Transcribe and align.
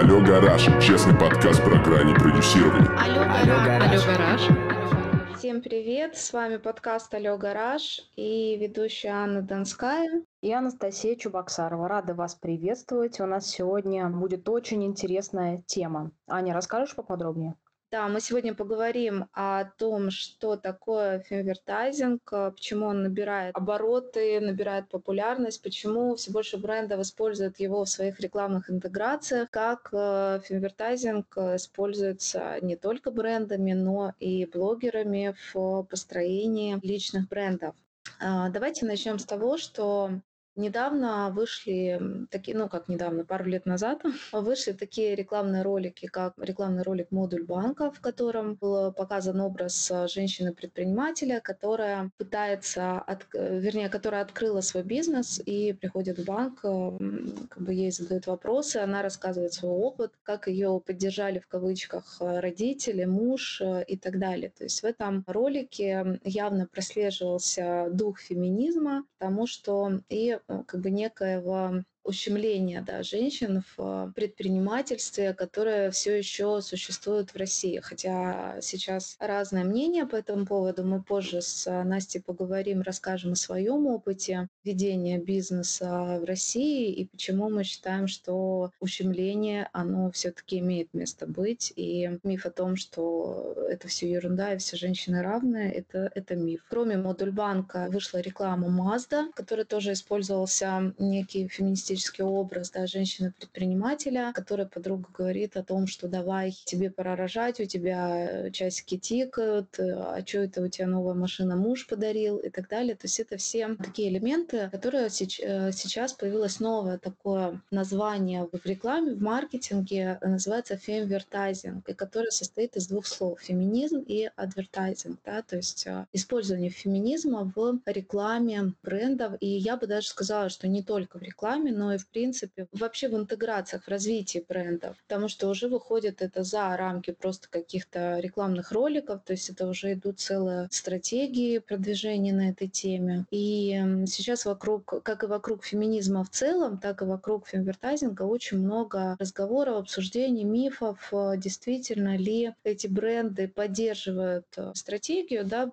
Алло, 0.00 0.18
гараж. 0.18 0.62
Честный 0.82 1.12
подкаст 1.12 1.62
про 1.62 1.76
грани 1.78 2.14
продюсирования. 2.14 2.88
Алло, 2.98 3.20
Алло, 3.20 3.64
гараж. 3.66 4.06
гараж. 4.06 4.48
Алло, 4.48 4.56
гараж. 4.56 5.36
Всем 5.36 5.60
привет, 5.60 6.16
с 6.16 6.32
вами 6.32 6.56
подкаст 6.56 7.12
«Алло, 7.12 7.36
гараж» 7.36 8.00
и 8.16 8.56
ведущая 8.56 9.10
Анна 9.10 9.42
Донская. 9.42 10.22
И 10.40 10.50
Анастасия 10.54 11.16
Чубаксарова. 11.16 11.86
Рада 11.86 12.14
вас 12.14 12.34
приветствовать. 12.34 13.20
У 13.20 13.26
нас 13.26 13.46
сегодня 13.46 14.08
будет 14.08 14.48
очень 14.48 14.86
интересная 14.86 15.62
тема. 15.66 16.12
Аня, 16.26 16.54
расскажешь 16.54 16.96
поподробнее? 16.96 17.56
Да, 17.92 18.06
мы 18.06 18.20
сегодня 18.20 18.54
поговорим 18.54 19.26
о 19.32 19.64
том, 19.64 20.12
что 20.12 20.54
такое 20.54 21.18
фемвертайзинг, 21.18 22.20
э, 22.32 22.52
почему 22.52 22.86
он 22.86 23.02
набирает 23.02 23.56
обороты, 23.56 24.38
набирает 24.38 24.88
популярность, 24.88 25.60
почему 25.60 26.14
все 26.14 26.30
больше 26.30 26.56
брендов 26.56 27.00
используют 27.00 27.58
его 27.58 27.84
в 27.84 27.88
своих 27.88 28.20
рекламных 28.20 28.70
интеграциях, 28.70 29.50
как 29.50 29.88
э, 29.92 30.38
фемвертайзинг 30.44 31.36
э, 31.36 31.56
используется 31.56 32.58
не 32.62 32.76
только 32.76 33.10
брендами, 33.10 33.72
но 33.72 34.14
и 34.20 34.46
блогерами 34.46 35.34
в 35.52 35.82
построении 35.82 36.78
личных 36.86 37.28
брендов. 37.28 37.74
А, 38.20 38.50
Давайте 38.50 38.86
начнем 38.86 39.18
с 39.18 39.24
того, 39.24 39.56
что 39.58 40.12
Недавно 40.56 41.30
вышли 41.30 42.26
такие, 42.30 42.56
ну 42.56 42.68
как 42.68 42.88
недавно, 42.88 43.24
пару 43.24 43.44
лет 43.44 43.66
назад, 43.66 44.02
вышли 44.32 44.72
такие 44.72 45.14
рекламные 45.14 45.62
ролики, 45.62 46.06
как 46.06 46.34
рекламный 46.38 46.82
ролик 46.82 47.12
«Модуль 47.12 47.44
банка», 47.44 47.90
в 47.92 48.00
котором 48.00 48.56
был 48.56 48.92
показан 48.92 49.40
образ 49.40 49.90
э, 49.90 50.08
женщины-предпринимателя, 50.08 51.40
которая 51.40 52.10
пытается, 52.18 52.98
от- 52.98 53.26
э, 53.32 53.60
вернее, 53.60 53.88
которая 53.88 54.22
открыла 54.22 54.60
свой 54.60 54.82
бизнес 54.82 55.40
и 55.46 55.72
приходит 55.72 56.18
в 56.18 56.24
банк, 56.24 56.60
как 56.60 57.62
бы 57.62 57.72
ей 57.72 57.92
задают 57.92 58.26
вопросы, 58.26 58.78
она 58.78 59.02
рассказывает 59.02 59.52
свой 59.54 59.72
опыт, 59.72 60.12
как 60.24 60.48
ее 60.48 60.82
поддержали 60.84 61.38
в 61.38 61.46
кавычках 61.46 62.16
э, 62.20 62.40
родители, 62.40 63.04
муж 63.04 63.60
э, 63.60 63.84
и 63.84 63.96
так 63.96 64.18
далее. 64.18 64.50
То 64.50 64.64
есть 64.64 64.82
в 64.82 64.84
этом 64.84 65.22
ролике 65.28 66.18
явно 66.24 66.66
прослеживался 66.66 67.88
дух 67.92 68.18
феминизма, 68.18 69.04
потому 69.18 69.46
что 69.46 70.00
и 70.08 70.39
как 70.46 70.80
бы 70.80 70.90
некоего 70.90 71.82
ущемления 72.04 72.82
да, 72.82 73.02
женщин 73.02 73.62
в 73.76 74.08
э, 74.08 74.12
предпринимательстве, 74.14 75.34
которое 75.34 75.90
все 75.90 76.16
еще 76.16 76.60
существует 76.62 77.30
в 77.30 77.36
России. 77.36 77.78
Хотя 77.78 78.58
сейчас 78.60 79.16
разное 79.18 79.64
мнение 79.64 80.06
по 80.06 80.16
этому 80.16 80.46
поводу. 80.46 80.84
Мы 80.84 81.02
позже 81.02 81.42
с 81.42 81.66
э, 81.66 81.82
Настей 81.84 82.22
поговорим, 82.22 82.82
расскажем 82.82 83.32
о 83.32 83.36
своем 83.36 83.86
опыте 83.86 84.48
ведения 84.64 85.18
бизнеса 85.18 86.18
в 86.20 86.24
России 86.24 86.92
и 86.92 87.06
почему 87.06 87.50
мы 87.50 87.64
считаем, 87.64 88.06
что 88.06 88.70
ущемление, 88.80 89.68
оно 89.72 90.10
все-таки 90.10 90.58
имеет 90.58 90.94
место 90.94 91.26
быть. 91.26 91.72
И 91.76 92.18
миф 92.22 92.46
о 92.46 92.50
том, 92.50 92.76
что 92.76 93.54
это 93.68 93.88
все 93.88 94.10
ерунда 94.10 94.54
и 94.54 94.58
все 94.58 94.76
женщины 94.76 95.22
равны, 95.22 95.70
это, 95.70 96.10
это 96.14 96.34
миф. 96.34 96.64
Кроме 96.68 96.96
Модульбанка 96.96 97.88
вышла 97.90 98.18
реклама 98.18 98.68
Mazda, 98.68 99.30
в 99.30 99.34
которой 99.34 99.64
тоже 99.64 99.92
использовался 99.92 100.94
некий 100.98 101.46
феминистический 101.48 101.89
образ 102.20 102.70
да, 102.70 102.86
женщины-предпринимателя, 102.86 104.32
которая 104.34 104.66
подруга 104.66 105.08
говорит 105.16 105.56
о 105.56 105.62
том, 105.62 105.86
что 105.86 106.08
давай, 106.08 106.52
тебе 106.64 106.90
пора 106.90 107.16
рожать, 107.16 107.60
у 107.60 107.64
тебя 107.64 108.50
часики 108.50 108.98
тикают, 108.98 109.78
э, 109.78 109.92
а 109.92 110.24
что 110.26 110.38
это 110.38 110.62
у 110.62 110.68
тебя 110.68 110.86
новая 110.86 111.14
машина 111.14 111.56
муж 111.56 111.86
подарил 111.86 112.38
и 112.38 112.50
так 112.50 112.68
далее. 112.68 112.94
То 112.94 113.06
есть 113.06 113.20
это 113.20 113.36
все 113.36 113.74
такие 113.76 114.08
элементы, 114.10 114.68
которые 114.70 115.06
э, 115.06 115.72
сейчас 115.72 116.12
появилось 116.12 116.60
новое 116.60 116.98
такое 116.98 117.60
название 117.70 118.48
в 118.52 118.66
рекламе, 118.66 119.14
в 119.14 119.22
маркетинге, 119.22 120.18
э, 120.20 120.28
называется 120.28 120.76
фемвертайзинг, 120.76 121.88
и 121.88 121.94
которое 121.94 122.30
состоит 122.30 122.76
из 122.76 122.88
двух 122.88 123.06
слов– 123.06 123.40
феминизм 123.42 124.00
и 124.06 124.30
адвертайзинг, 124.36 125.18
да, 125.24 125.42
то 125.42 125.56
есть 125.56 125.86
э, 125.86 126.06
использование 126.12 126.70
феминизма 126.70 127.52
в 127.54 127.78
рекламе 127.86 128.74
брендов. 128.82 129.34
И 129.40 129.46
я 129.46 129.76
бы 129.76 129.86
даже 129.86 130.08
сказала, 130.08 130.48
что 130.48 130.68
не 130.68 130.82
только 130.82 131.18
в 131.18 131.22
рекламе, 131.22 131.72
но 131.80 131.94
и 131.94 131.98
в 131.98 132.06
принципе 132.08 132.66
вообще 132.72 133.08
в 133.08 133.16
интеграциях, 133.16 133.84
в 133.84 133.88
развитии 133.88 134.44
брендов, 134.46 134.98
потому 135.08 135.28
что 135.28 135.48
уже 135.48 135.66
выходит 135.66 136.20
это 136.20 136.42
за 136.42 136.76
рамки 136.76 137.10
просто 137.10 137.48
каких-то 137.48 138.18
рекламных 138.18 138.70
роликов, 138.70 139.22
то 139.24 139.32
есть 139.32 139.48
это 139.48 139.66
уже 139.66 139.94
идут 139.94 140.20
целые 140.20 140.68
стратегии 140.70 141.56
продвижения 141.56 142.34
на 142.34 142.50
этой 142.50 142.68
теме. 142.68 143.24
И 143.30 143.82
сейчас 144.06 144.44
вокруг, 144.44 145.02
как 145.02 145.24
и 145.24 145.26
вокруг 145.26 145.64
феминизма 145.64 146.22
в 146.22 146.28
целом, 146.28 146.76
так 146.76 147.00
и 147.00 147.06
вокруг 147.06 147.46
фемвертайзинга 147.46 148.24
очень 148.24 148.58
много 148.58 149.16
разговоров, 149.18 149.78
обсуждений, 149.78 150.44
мифов, 150.44 151.08
э, 151.12 151.32
действительно 151.38 152.18
ли 152.18 152.52
эти 152.62 152.88
бренды 152.88 153.48
поддерживают 153.48 154.44
э, 154.58 154.72
стратегию, 154.74 155.46
да, 155.46 155.70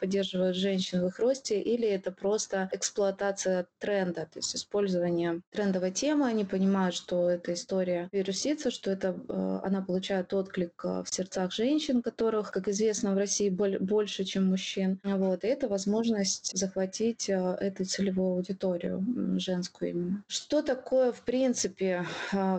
поддерживают 0.00 0.56
женщин 0.56 1.02
в 1.02 1.08
их 1.08 1.18
росте, 1.18 1.60
или 1.60 1.86
это 1.86 2.12
просто 2.12 2.70
эксплуатация 2.72 3.66
тренда, 3.78 4.22
то 4.22 4.38
есть 4.38 4.56
использование 4.56 5.42
трендовой 5.50 5.90
темы, 5.90 6.26
они 6.26 6.44
понимают, 6.44 6.94
что 6.94 7.28
эта 7.28 7.54
история 7.54 8.08
вирусится, 8.12 8.70
что 8.70 8.90
это, 8.90 9.16
э, 9.28 9.60
она 9.64 9.82
получает 9.82 10.32
отклик 10.32 10.72
э, 10.84 11.02
в 11.04 11.14
сердцах 11.14 11.52
женщин, 11.52 12.02
которых, 12.02 12.50
как 12.52 12.68
известно, 12.68 13.14
в 13.14 13.18
России 13.18 13.50
боль- 13.50 13.78
больше, 13.78 14.24
чем 14.24 14.46
мужчин. 14.46 15.00
Вот, 15.02 15.44
и 15.44 15.48
это 15.48 15.68
возможность 15.68 16.56
захватить 16.56 17.28
э, 17.28 17.56
эту 17.60 17.84
целевую 17.84 18.34
аудиторию, 18.36 19.04
женскую 19.38 19.90
именно. 19.90 20.24
Что 20.28 20.62
такое, 20.62 21.12
в 21.12 21.22
принципе, 21.22 22.06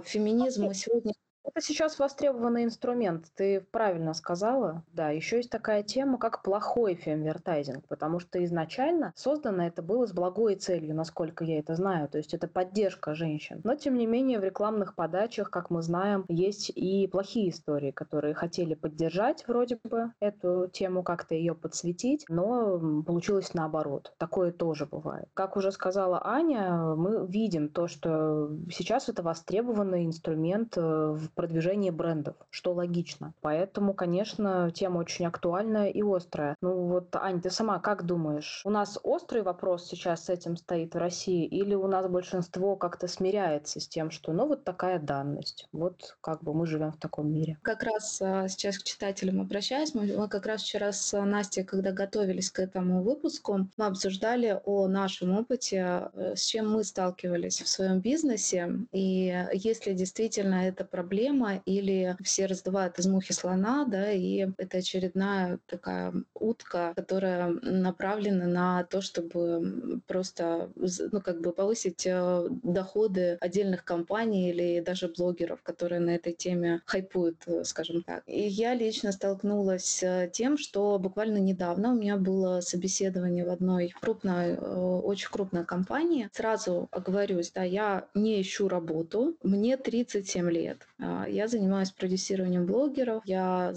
феминизм? 0.06 0.72
Сегодня 0.74 1.14
Это 1.44 1.60
сейчас 1.60 1.98
востребованный 1.98 2.64
инструмент, 2.64 3.26
ты 3.36 3.62
правильно 3.72 4.14
сказала. 4.14 4.84
Да, 4.94 5.10
еще 5.10 5.38
есть 5.38 5.50
такая 5.50 5.82
тема, 5.84 6.18
как 6.18 6.44
плохой 6.44 6.96
фемвертайзинг, 6.96 7.88
потому 7.88 8.20
что 8.20 8.44
изначально 8.46 9.12
создано 9.16 9.66
это 9.66 9.82
было 9.82 10.06
с 10.06 10.14
благой 10.14 10.56
целью, 10.56 10.96
насколько 10.96 11.44
я 11.44 11.60
это 11.60 11.76
знаю, 11.76 12.08
то 12.10 12.18
есть 12.18 12.34
это 12.34 12.48
поддержка 12.48 13.16
женщин. 13.16 13.62
Но, 13.64 13.76
тем 13.76 13.96
не 13.98 14.06
менее, 14.06 14.40
в 14.40 14.44
рекламных 14.44 14.96
подачах, 14.96 15.50
как 15.50 15.70
мы 15.72 15.82
знаем, 15.82 16.26
есть 16.28 16.70
и 16.70 17.08
плохие 17.08 17.50
истории, 17.50 17.92
которые 17.92 18.34
хотели 18.36 18.76
поддержать 18.76 19.44
вроде 19.48 19.80
бы 19.84 20.14
эту 20.20 20.68
тему, 20.72 21.04
как-то 21.04 21.34
ее 21.34 21.56
подсветить, 21.56 22.26
но 22.30 23.02
получилось 23.04 23.54
наоборот. 23.54 24.14
Такое 24.18 24.52
тоже 24.52 24.86
бывает. 24.86 25.28
Как 25.34 25.58
уже 25.58 25.72
сказала 25.72 26.22
Аня, 26.24 26.96
мы 26.96 27.26
видим 27.28 27.70
то, 27.70 27.88
что 27.88 28.52
сейчас 28.70 29.10
это 29.10 29.24
востребованный 29.24 30.06
инструмент 30.06 30.74
э, 30.78 31.18
в 31.32 31.36
продвижении 31.36 31.90
брендов, 31.90 32.36
что 32.50 32.74
логично. 32.74 33.34
Поэтому, 33.42 33.94
конечно, 33.94 34.72
тема 34.72 35.00
очень 35.00 35.26
актуальная 35.26 35.90
и 35.90 36.02
острая. 36.04 36.56
Ну 36.62 36.88
вот, 36.88 37.16
Ань, 37.16 37.42
ты 37.42 37.50
сама 37.50 37.80
как 37.80 38.06
думаешь, 38.06 38.62
у 38.66 38.70
нас 38.70 39.00
острый 39.04 39.42
вопрос 39.42 39.88
сейчас 39.88 40.26
с 40.26 40.30
этим 40.30 40.58
стоит 40.58 40.94
в 40.94 40.98
России 40.98 41.46
или 41.46 41.76
у 41.76 41.88
нас 41.88 42.08
большинство 42.08 42.76
как-то 42.76 43.08
смиряется 43.08 43.80
с 43.80 43.88
тем, 43.88 44.12
что 44.12 44.34
ну 44.34 44.48
вот 44.48 44.64
такая 44.64 45.00
данность, 45.00 45.68
вот 45.72 46.18
как 46.22 46.44
бы 46.44 46.54
мы 46.54 46.66
живем 46.66 46.92
в 46.92 46.98
таком 46.98 47.32
мире? 47.32 47.58
как 47.62 47.84
раз 47.84 48.22
а, 48.22 48.48
сейчас 48.48 48.78
к 48.78 48.84
читателям 48.84 49.40
обращаюсь. 49.40 49.94
Мы, 49.94 50.28
как 50.28 50.46
раз 50.46 50.62
вчера 50.64 50.92
с 50.92 51.14
а, 51.14 51.24
Настей, 51.24 51.64
когда 51.64 51.92
готовились 51.92 52.52
к 52.52 52.60
этому 52.60 53.02
выпуску, 53.02 53.68
мы 53.78 53.86
обсуждали 53.86 54.60
о 54.66 54.88
нашем 54.88 55.38
опыте, 55.38 56.10
э, 56.14 56.36
с 56.36 56.44
чем 56.44 56.72
мы 56.72 56.84
сталкивались 56.84 57.62
в 57.62 57.68
своем 57.68 58.00
бизнесе, 58.00 58.78
и 58.92 59.46
если 59.54 59.94
действительно 59.94 60.68
это 60.68 60.84
проблема, 60.84 61.21
или 61.66 62.16
все 62.24 62.46
раздувают 62.46 63.00
из 63.00 63.06
мухи 63.06 63.34
слона, 63.34 63.86
да, 63.86 64.12
и 64.12 64.48
это 64.58 64.78
очередная 64.78 65.60
такая 65.68 66.14
утка, 66.34 66.94
которая 66.96 67.50
направлена 67.62 68.48
на 68.48 68.84
то, 68.84 69.02
чтобы 69.02 70.02
просто, 70.08 70.70
ну, 70.76 71.22
как 71.22 71.42
бы 71.42 71.52
повысить 71.52 72.06
э, 72.06 72.48
доходы 72.64 73.38
отдельных 73.42 73.84
компаний 73.84 74.50
или 74.50 74.82
даже 74.82 75.08
блогеров, 75.08 75.62
которые 75.62 76.00
на 76.00 76.12
этой 76.12 76.34
теме 76.34 76.82
хайпуют, 76.86 77.44
э, 77.46 77.64
скажем 77.64 78.04
так. 78.04 78.24
И 78.26 78.42
я 78.42 78.74
лично 78.74 79.12
столкнулась 79.12 79.86
с 79.86 80.04
э, 80.04 80.30
тем, 80.32 80.58
что 80.58 80.98
буквально 81.00 81.38
недавно 81.38 81.92
у 81.92 81.96
меня 81.96 82.18
было 82.18 82.62
собеседование 82.62 83.46
в 83.46 83.50
одной 83.50 83.94
крупной, 84.02 84.58
очень 84.58 85.30
крупной 85.30 85.66
компании. 85.66 86.30
Сразу 86.34 86.88
оговорюсь, 86.92 87.52
да, 87.52 87.64
я 87.64 88.08
не 88.14 88.42
ищу 88.42 88.68
работу, 88.68 89.36
мне 89.44 89.78
37 89.78 90.50
лет. 90.50 90.88
А, 91.12 91.28
Я 91.28 91.48
занимаюсь 91.48 91.92
продюсированием 91.92 92.66
блогеров, 92.66 93.22
я 93.26 93.74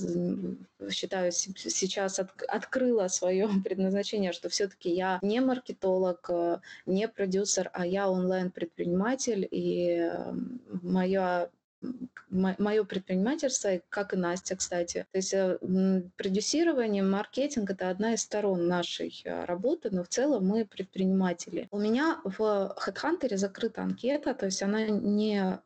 считаю 0.91 1.33
се- 1.33 1.53
сейчас 1.71 2.19
от- 2.19 2.43
открыла 2.49 3.09
свое 3.09 3.49
предназначение, 3.65 4.33
что 4.33 4.49
все-таки 4.49 4.91
я 4.91 5.19
не 5.23 5.41
маркетолог, 5.41 6.27
э, 6.31 6.59
не 6.87 7.09
продюсер, 7.09 7.71
а 7.73 7.87
я 7.87 8.09
онлайн-предприниматель, 8.11 9.49
и 9.51 10.11
моя 10.83 11.49
мое 12.35 12.85
предпринимательство, 12.85 13.81
как 13.89 14.13
и 14.13 14.17
Настя, 14.17 14.57
кстати. 14.57 15.07
То 15.13 15.19
есть 15.19 15.33
э, 15.35 15.59
продюсирование, 16.17 17.03
маркетинг– 17.03 17.71
это 17.71 17.91
одна 17.91 18.15
из 18.15 18.23
сторон 18.23 18.67
нашей 18.67 19.23
э, 19.25 19.45
работы, 19.45 19.91
но 19.91 20.03
в 20.03 20.09
целом 20.09 20.47
мы 20.47 20.65
предприниматели. 20.65 21.69
У 21.71 21.79
меня 21.79 22.21
в 22.25 22.41
HeadHunter 22.41 23.37
закрыта 23.37 23.83
анкета, 23.83 24.35
то 24.35 24.47
есть 24.47 24.63
она 24.63 24.87
не, 24.87 25.59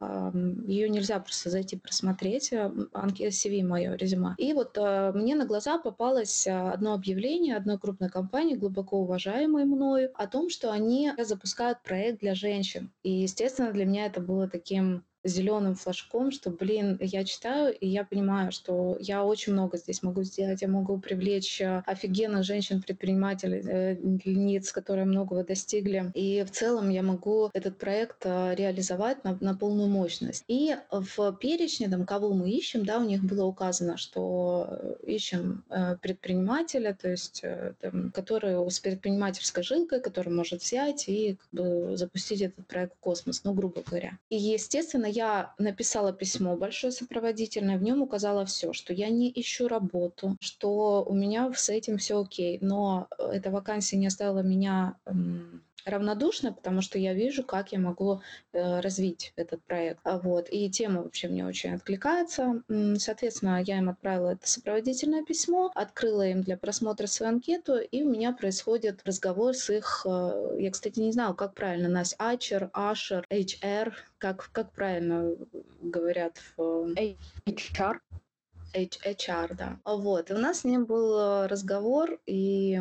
ее 0.66 0.88
нельзя 0.88 1.20
просто 1.20 1.50
зайти 1.50 1.76
просмотреть, 1.76 2.52
э, 2.52 2.70
CV 2.92 3.62
мое 3.62 3.94
резюме. 3.94 4.34
И 4.36 4.52
вот 4.52 4.76
мне 4.76 5.34
на 5.34 5.46
глаза 5.46 5.78
попалось 5.78 6.46
одно 6.46 6.94
объявление 6.94 7.56
одной 7.56 7.78
крупной 7.78 8.10
компании, 8.10 8.54
глубоко 8.54 8.98
уважаемой 8.98 9.64
мною, 9.64 10.10
о 10.14 10.26
том, 10.26 10.50
что 10.50 10.70
они 10.70 11.12
запускают 11.18 11.82
проект 11.82 12.20
для 12.20 12.34
женщин. 12.34 12.90
И, 13.02 13.10
естественно, 13.10 13.72
для 13.72 13.84
меня 13.84 14.06
это 14.06 14.20
было 14.20 14.48
таким 14.48 15.04
зеленым 15.24 15.74
флажком, 15.74 16.30
что, 16.30 16.50
блин, 16.50 16.98
я 17.00 17.24
читаю, 17.24 17.74
и 17.74 17.86
я 17.88 18.04
понимаю, 18.04 18.52
что 18.52 18.96
я 19.00 19.24
очень 19.24 19.52
много 19.52 19.76
здесь 19.76 20.02
могу 20.02 20.22
сделать. 20.22 20.62
Я 20.62 20.68
могу 20.68 20.98
привлечь 20.98 21.60
э, 21.60 21.82
офигенных 21.86 22.44
женщин-предпринимателей, 22.44 23.62
э, 23.66 24.60
которые 24.72 25.06
многого 25.06 25.44
достигли. 25.44 26.10
И 26.14 26.44
в 26.44 26.50
целом 26.50 26.90
я 26.90 27.02
могу 27.02 27.50
этот 27.52 27.78
проект 27.78 28.24
э, 28.24 28.54
реализовать 28.54 29.24
на, 29.24 29.36
на 29.40 29.56
полную 29.56 29.88
мощность. 29.88 30.44
И 30.48 30.76
в 30.90 31.32
перечне, 31.40 31.88
там, 31.88 32.06
кого 32.06 32.32
мы 32.32 32.50
ищем, 32.50 32.84
да, 32.84 32.98
у 32.98 33.04
них 33.04 33.24
было 33.24 33.44
указано, 33.44 33.96
что 33.96 34.96
ищем 35.06 35.64
предпринимателя, 36.02 36.96
то 37.00 37.10
есть 37.10 37.44
там, 37.80 38.10
который 38.12 38.68
с 38.70 38.80
предпринимательской 38.80 39.62
жилкой, 39.62 40.00
который 40.00 40.32
может 40.32 40.62
взять 40.62 41.08
и 41.08 41.36
как 41.36 41.48
бы, 41.52 41.96
запустить 41.96 42.42
этот 42.42 42.66
проект 42.66 42.94
в 42.96 43.00
космос, 43.00 43.42
ну, 43.44 43.52
грубо 43.52 43.82
говоря. 43.86 44.18
И, 44.30 44.36
естественно, 44.36 45.07
я 45.08 45.54
написала 45.58 46.12
письмо 46.12 46.56
большое 46.56 46.92
сопроводительное, 46.92 47.78
в 47.78 47.82
нем 47.82 48.02
указала 48.02 48.44
все, 48.44 48.72
что 48.72 48.92
я 48.92 49.08
не 49.08 49.32
ищу 49.34 49.68
работу, 49.68 50.36
что 50.40 51.04
у 51.04 51.14
меня 51.14 51.52
с 51.54 51.68
этим 51.68 51.98
все 51.98 52.20
окей, 52.20 52.58
но 52.60 53.08
э, 53.18 53.30
эта 53.34 53.50
вакансия 53.50 53.96
не 53.96 54.06
оставила 54.06 54.40
меня 54.40 54.96
равнодушна, 55.84 56.52
потому 56.52 56.82
что 56.82 56.98
я 56.98 57.14
вижу, 57.14 57.42
как 57.42 57.72
я 57.72 57.78
могу 57.78 58.20
э, 58.52 58.80
развить 58.80 59.32
этот 59.36 59.62
проект. 59.64 60.00
А 60.04 60.18
вот. 60.18 60.48
И 60.50 60.70
тема 60.70 61.02
вообще 61.02 61.28
мне 61.28 61.46
очень 61.46 61.74
откликается. 61.74 62.62
Соответственно, 62.98 63.62
я 63.64 63.78
им 63.78 63.88
отправила 63.88 64.30
это 64.30 64.48
сопроводительное 64.48 65.24
письмо, 65.24 65.70
открыла 65.74 66.26
им 66.26 66.42
для 66.42 66.56
просмотра 66.56 67.06
свою 67.06 67.32
анкету, 67.32 67.78
и 67.78 68.02
у 68.02 68.10
меня 68.10 68.32
происходит 68.32 69.02
разговор 69.04 69.54
с 69.54 69.70
их... 69.70 70.06
Э, 70.08 70.56
я, 70.58 70.70
кстати, 70.70 70.98
не 71.00 71.12
знаю, 71.12 71.34
как 71.34 71.54
правильно, 71.54 71.88
Настя, 71.88 72.16
Ачер, 72.18 72.70
Ашер, 72.72 73.26
HR, 73.30 73.92
как, 74.18 74.50
как 74.52 74.72
правильно 74.72 75.34
говорят 75.80 76.38
в... 76.56 76.92
HR. 77.46 77.98
HR, 78.74 79.54
да. 79.54 79.78
Вот. 79.84 80.30
И 80.30 80.34
у 80.34 80.38
нас 80.38 80.60
с 80.60 80.64
ним 80.64 80.84
был 80.84 81.18
э, 81.18 81.46
разговор, 81.46 82.18
и 82.26 82.80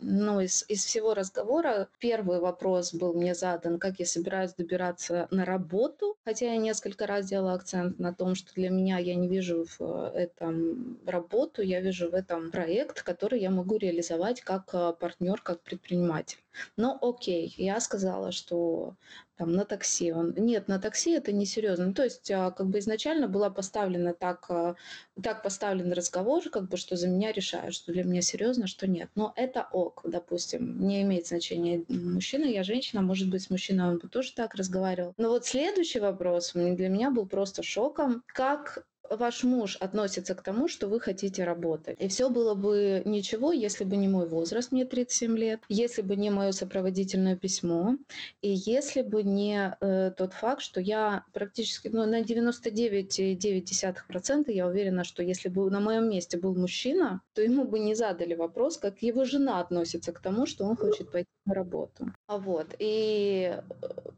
ну, 0.00 0.40
из, 0.40 0.64
из 0.68 0.84
всего 0.84 1.14
разговора 1.14 1.88
первый 1.98 2.38
вопрос 2.38 2.92
был 2.92 3.14
мне 3.14 3.34
задан, 3.34 3.78
как 3.78 3.98
я 3.98 4.06
собираюсь 4.06 4.52
добираться 4.52 5.26
на 5.30 5.44
работу, 5.44 6.16
хотя 6.24 6.52
я 6.52 6.58
несколько 6.58 7.06
раз 7.06 7.26
делала 7.26 7.54
акцент 7.54 7.98
на 7.98 8.12
том, 8.12 8.34
что 8.34 8.52
для 8.54 8.68
меня 8.68 8.98
я 8.98 9.14
не 9.14 9.26
вижу 9.28 9.64
в 9.64 9.80
э, 9.80 10.18
этом 10.18 10.98
работу, 11.06 11.62
я 11.62 11.80
вижу 11.80 12.10
в 12.10 12.14
этом 12.14 12.50
проект, 12.50 13.02
который 13.02 13.40
я 13.40 13.50
могу 13.50 13.76
реализовать 13.78 14.42
как 14.42 14.68
э, 14.74 14.92
партнер, 14.98 15.40
как 15.40 15.60
предприниматель. 15.62 16.38
Но 16.76 16.98
окей, 17.00 17.54
я 17.56 17.80
сказала, 17.80 18.32
что 18.32 18.94
там 19.36 19.52
на 19.52 19.64
такси. 19.64 20.12
Он, 20.12 20.34
нет, 20.36 20.68
на 20.68 20.78
такси 20.78 21.12
это 21.12 21.32
несерьезно. 21.32 21.86
Ну, 21.86 21.94
то 21.94 22.04
есть 22.04 22.30
а, 22.30 22.50
как 22.50 22.68
бы 22.68 22.78
изначально 22.78 23.28
была 23.28 23.50
поставлена 23.50 24.14
так, 24.14 24.46
а, 24.50 24.74
так 25.22 25.42
поставлен 25.42 25.92
разговор, 25.92 26.48
как 26.50 26.68
бы, 26.68 26.76
что 26.76 26.96
за 26.96 27.08
меня 27.08 27.32
решают, 27.32 27.74
что 27.74 27.92
для 27.92 28.04
меня 28.04 28.22
серьезно, 28.22 28.66
что 28.66 28.86
нет. 28.86 29.10
Но 29.14 29.32
это 29.36 29.66
ок, 29.72 30.02
допустим, 30.04 30.86
не 30.86 31.02
имеет 31.02 31.26
значения 31.26 31.84
мужчина, 31.88 32.44
я 32.44 32.62
женщина, 32.62 33.02
может 33.02 33.30
быть, 33.30 33.42
с 33.42 33.50
мужчиной 33.50 33.88
он 33.88 33.98
бы 33.98 34.08
тоже 34.08 34.32
так 34.34 34.54
разговаривал. 34.54 35.14
Но 35.16 35.28
вот 35.28 35.46
следующий 35.46 36.00
вопрос 36.00 36.52
для 36.54 36.88
меня 36.88 37.10
был 37.10 37.26
просто 37.26 37.62
шоком. 37.62 38.22
Как 38.26 38.86
ваш 39.10 39.44
муж 39.44 39.76
относится 39.76 40.34
к 40.34 40.42
тому, 40.42 40.66
что 40.68 40.88
вы 40.88 40.98
хотите 41.00 41.44
работать. 41.44 41.96
И 42.00 42.08
все 42.08 42.30
было 42.30 42.54
бы 42.54 43.02
ничего, 43.04 43.52
если 43.52 43.84
бы 43.84 43.96
не 43.96 44.08
мой 44.08 44.26
возраст, 44.26 44.72
мне 44.72 44.84
37 44.84 45.38
лет, 45.38 45.60
если 45.68 46.02
бы 46.02 46.16
не 46.16 46.30
мое 46.30 46.50
сопроводительное 46.52 47.36
письмо, 47.36 47.96
и 48.42 48.50
если 48.50 49.02
бы 49.02 49.22
не 49.22 49.76
э, 49.80 50.10
тот 50.16 50.32
факт, 50.32 50.62
что 50.62 50.80
я 50.80 51.24
практически 51.32 51.86
ну, 51.88 52.06
на 52.06 52.22
99,9% 52.22 54.52
я 54.52 54.66
уверена, 54.66 55.04
что 55.04 55.22
если 55.22 55.48
бы 55.48 55.70
на 55.70 55.78
моем 55.80 56.10
месте 56.10 56.38
был 56.38 56.54
мужчина, 56.54 57.22
то 57.34 57.42
ему 57.42 57.64
бы 57.64 57.78
не 57.78 57.94
задали 57.94 58.34
вопрос, 58.34 58.78
как 58.78 59.02
его 59.02 59.24
жена 59.24 59.60
относится 59.60 60.12
к 60.12 60.20
тому, 60.20 60.46
что 60.46 60.64
он 60.64 60.76
хочет 60.76 61.10
пойти 61.10 61.28
на 61.44 61.54
работу. 61.54 62.06
А 62.26 62.38
вот, 62.38 62.74
и 62.78 63.52
э, 63.52 63.60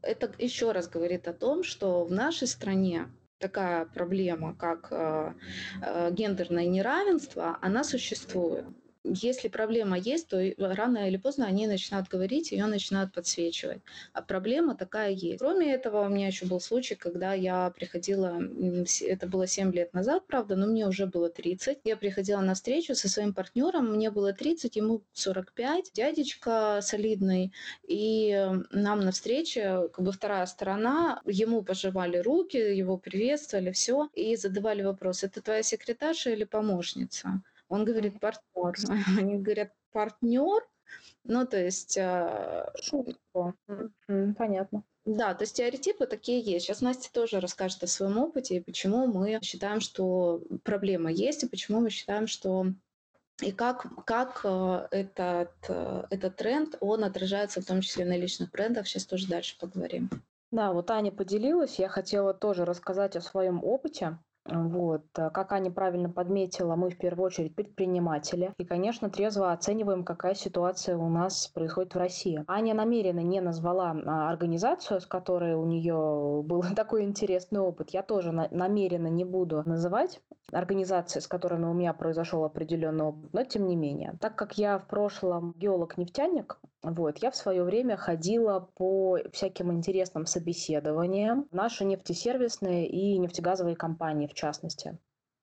это 0.02 0.31
еще 0.38 0.73
раз 0.73 0.88
говорит 0.88 1.29
о 1.29 1.32
том, 1.32 1.62
что 1.62 2.05
в 2.05 2.12
нашей 2.12 2.49
стране 2.49 3.08
такая 3.38 3.87
проблема, 3.87 4.55
как 4.55 4.88
э, 4.90 5.32
э, 5.82 6.11
гендерное 6.12 6.67
неравенство, 6.67 7.58
она 7.62 7.85
существует 7.85 8.64
если 9.04 9.48
проблема 9.48 9.98
есть, 9.98 10.28
то 10.28 10.38
рано 10.58 11.08
или 11.08 11.16
поздно 11.16 11.46
они 11.46 11.66
начинают 11.66 12.08
говорить, 12.08 12.52
ее 12.52 12.66
начинают 12.66 13.12
подсвечивать. 13.12 13.82
А 14.12 14.22
проблема 14.22 14.76
такая 14.76 15.10
есть. 15.10 15.38
Кроме 15.38 15.72
этого, 15.72 16.04
у 16.04 16.08
меня 16.08 16.26
еще 16.26 16.46
был 16.46 16.60
случай, 16.60 16.94
когда 16.94 17.32
я 17.34 17.70
приходила, 17.70 18.40
это 19.02 19.26
было 19.26 19.46
7 19.46 19.72
лет 19.72 19.92
назад, 19.94 20.26
правда, 20.26 20.56
но 20.56 20.66
мне 20.66 20.86
уже 20.86 21.06
было 21.06 21.30
30. 21.30 21.78
Я 21.84 21.96
приходила 21.96 22.40
на 22.40 22.54
встречу 22.54 22.94
со 22.94 23.08
своим 23.08 23.32
партнером, 23.34 23.92
мне 23.94 24.10
было 24.10 24.32
30, 24.32 24.76
ему 24.76 25.02
45, 25.12 25.92
дядечка 25.94 26.80
солидный, 26.82 27.52
и 27.86 28.48
нам 28.70 29.00
на 29.00 29.12
встрече, 29.12 29.88
как 29.92 30.04
бы 30.04 30.12
вторая 30.12 30.46
сторона, 30.46 31.20
ему 31.24 31.62
пожимали 31.62 32.18
руки, 32.18 32.56
его 32.56 32.98
приветствовали, 32.98 33.72
все, 33.72 34.08
и 34.14 34.36
задавали 34.36 34.82
вопрос, 34.82 35.24
это 35.24 35.40
твоя 35.42 35.62
секретарша 35.62 36.30
или 36.30 36.44
помощница? 36.44 37.42
Он 37.68 37.84
говорит 37.84 38.20
партнер. 38.20 38.74
Они 39.18 39.36
говорят 39.36 39.72
партнер, 39.92 40.62
ну 41.24 41.46
то 41.46 41.62
есть... 41.62 41.96
Э, 41.96 42.70
Шутку. 42.80 43.54
Понятно. 44.36 44.84
Да, 45.04 45.34
то 45.34 45.42
есть 45.42 45.54
стереотипы 45.54 46.06
такие 46.06 46.40
есть. 46.40 46.66
Сейчас 46.66 46.82
Настя 46.82 47.10
тоже 47.12 47.40
расскажет 47.40 47.82
о 47.82 47.86
своем 47.86 48.18
опыте 48.18 48.56
и 48.56 48.60
почему 48.60 49.06
мы 49.06 49.38
считаем, 49.42 49.80
что 49.80 50.42
проблема 50.64 51.10
есть, 51.10 51.44
и 51.44 51.48
почему 51.48 51.80
мы 51.80 51.90
считаем, 51.90 52.26
что 52.26 52.66
и 53.40 53.52
как, 53.52 53.86
как 54.04 54.40
э, 54.44 54.88
этот, 54.90 55.52
э, 55.68 56.04
этот 56.10 56.36
тренд, 56.36 56.76
он 56.80 57.04
отражается 57.04 57.62
в 57.62 57.64
том 57.64 57.80
числе 57.80 58.04
на 58.04 58.16
личных 58.16 58.50
брендах. 58.50 58.86
Сейчас 58.86 59.06
тоже 59.06 59.28
дальше 59.28 59.56
поговорим. 59.58 60.10
Да, 60.50 60.72
вот 60.72 60.90
Аня 60.90 61.12
поделилась. 61.12 61.78
Я 61.78 61.88
хотела 61.88 62.34
тоже 62.34 62.64
рассказать 62.64 63.14
о 63.16 63.20
своем 63.20 63.62
опыте. 63.62 64.18
Вот. 64.50 65.05
Э, 65.17 65.31
как 65.31 65.52
Аня 65.52 65.71
правильно 65.71 66.09
подметила, 66.09 66.76
мы 66.76 66.90
в 66.90 66.99
первую 66.99 67.26
очередь 67.26 67.55
предприниматели. 67.55 68.52
И, 68.59 68.64
конечно, 68.64 69.11
трезво 69.11 69.52
оцениваем, 69.52 70.05
какая 70.05 70.35
ситуация 70.35 70.97
у 70.97 71.09
нас 71.09 71.49
происходит 71.49 71.95
в 71.95 71.99
России. 71.99 72.45
Аня 72.49 72.75
намеренно 72.75 73.21
не 73.21 73.40
назвала 73.40 73.97
а, 74.07 74.31
организацию, 74.31 75.00
с 75.00 75.07
которой 75.07 75.55
у 75.55 75.64
нее 75.64 76.43
был 76.45 76.62
такой 76.76 77.05
интересный 77.05 77.61
опыт. 77.61 77.90
Я 77.90 78.02
тоже 78.02 78.33
намеренно 78.33 79.09
не 79.09 79.25
буду 79.25 79.62
называть 79.67 80.21
организации, 80.52 81.21
с 81.21 81.26
которыми 81.26 81.67
у 81.67 81.75
меня 81.75 81.93
произошел 81.93 82.45
определенный 82.45 83.07
опыт, 83.07 83.33
но 83.33 83.45
тем 83.45 83.69
не 83.69 83.76
менее. 83.76 84.17
Так 84.21 84.35
как 84.35 84.57
я 84.57 84.78
в 84.78 84.87
прошлом 84.87 85.55
геолог-нефтяник, 85.59 86.59
вот, 86.82 87.18
я 87.18 87.30
в 87.30 87.37
свое 87.37 87.64
время 87.64 87.97
ходила 87.97 88.61
по 88.76 89.18
всяким 89.32 89.73
интересным 89.73 90.26
собеседованиям 90.26 91.49
наши 91.50 91.85
нефтесервисные 91.85 92.88
и 92.88 93.18
нефтегазовые 93.18 93.76
компании 93.76 94.28
в 94.28 94.35
частности. 94.35 94.99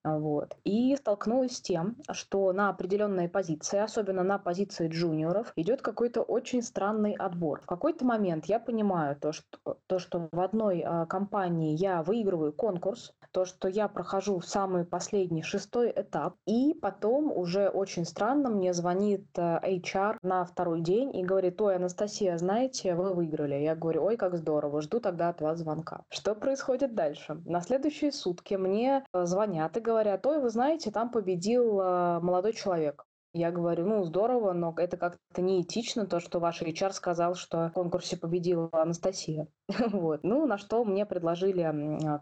Вот. 0.06 0.56
И 0.64 0.96
столкнулась 0.96 1.58
с 1.58 1.62
тем, 1.62 1.98
что 2.12 2.54
на 2.54 2.70
определенные 2.70 3.28
позиции, 3.28 3.80
особенно 3.80 4.24
на 4.24 4.38
позиции 4.38 4.88
джуниоров, 4.88 5.52
идет 5.56 5.82
какой-то 5.82 6.22
очень 6.22 6.62
странный 6.62 7.14
отбор. 7.14 7.62
В 7.62 7.66
какой-то 7.66 8.06
момент 8.06 8.46
я 8.46 8.60
понимаю 8.60 9.16
то, 9.16 9.32
что, 9.32 9.78
то, 9.88 9.98
что 9.98 10.30
в 10.32 10.40
одной 10.40 10.84
э, 10.86 11.06
компании 11.08 11.76
я 11.76 12.04
выигрываю 12.04 12.54
конкурс, 12.54 13.14
то, 13.32 13.46
что 13.46 13.68
я 13.68 13.88
прохожу 13.88 14.40
самый 14.42 14.86
последний 14.86 15.42
шестой 15.42 15.92
этап, 15.96 16.36
и 16.46 16.76
потом 16.76 17.32
уже 17.36 17.70
очень 17.70 18.06
странно 18.06 18.50
мне 18.50 18.74
звонит 18.74 19.26
э, 19.38 19.60
HR 19.64 20.18
на 20.22 20.46
второй 20.46 20.82
день 20.82 21.16
и 21.18 21.24
говорит, 21.24 21.60
ой, 21.60 21.78
Анастасия, 21.78 22.38
знаете, 22.38 22.94
вы 22.94 23.14
выиграли. 23.14 23.56
Я 23.56 23.76
говорю, 23.76 24.04
ой, 24.04 24.18
как 24.18 24.38
здорово, 24.38 24.82
жду 24.82 25.00
тогда 25.00 25.30
от 25.30 25.42
вас 25.42 25.60
звонка. 25.60 26.04
Что 26.10 26.36
происходит 26.36 26.94
дальше? 26.94 27.42
На 27.46 27.62
следующие 27.62 28.12
сутки 28.12 28.54
мне 28.54 29.04
звонят 29.12 29.76
и 29.78 29.80
говорят, 29.80 29.95
говорят, 29.96 30.26
ой, 30.26 30.40
вы 30.40 30.50
знаете, 30.50 30.92
там 30.92 31.10
победил 31.10 31.80
э, 31.80 32.20
молодой 32.20 32.54
человек. 32.54 33.06
Я 33.38 33.52
говорю, 33.52 33.86
ну, 33.86 34.06
здорово, 34.06 34.54
но 34.54 34.74
это 34.78 34.96
как-то 34.96 35.42
неэтично, 35.42 36.06
то, 36.06 36.22
что 36.22 36.40
ваш 36.40 36.62
HR 36.62 36.94
сказал, 36.94 37.36
что 37.36 37.68
в 37.68 37.74
конкурсе 37.74 38.16
победила 38.16 38.70
Анастасия. 38.72 39.50
вот. 39.92 40.22
Ну, 40.24 40.46
на 40.46 40.58
что 40.58 40.86
мне 40.86 41.06
предложили 41.06 41.64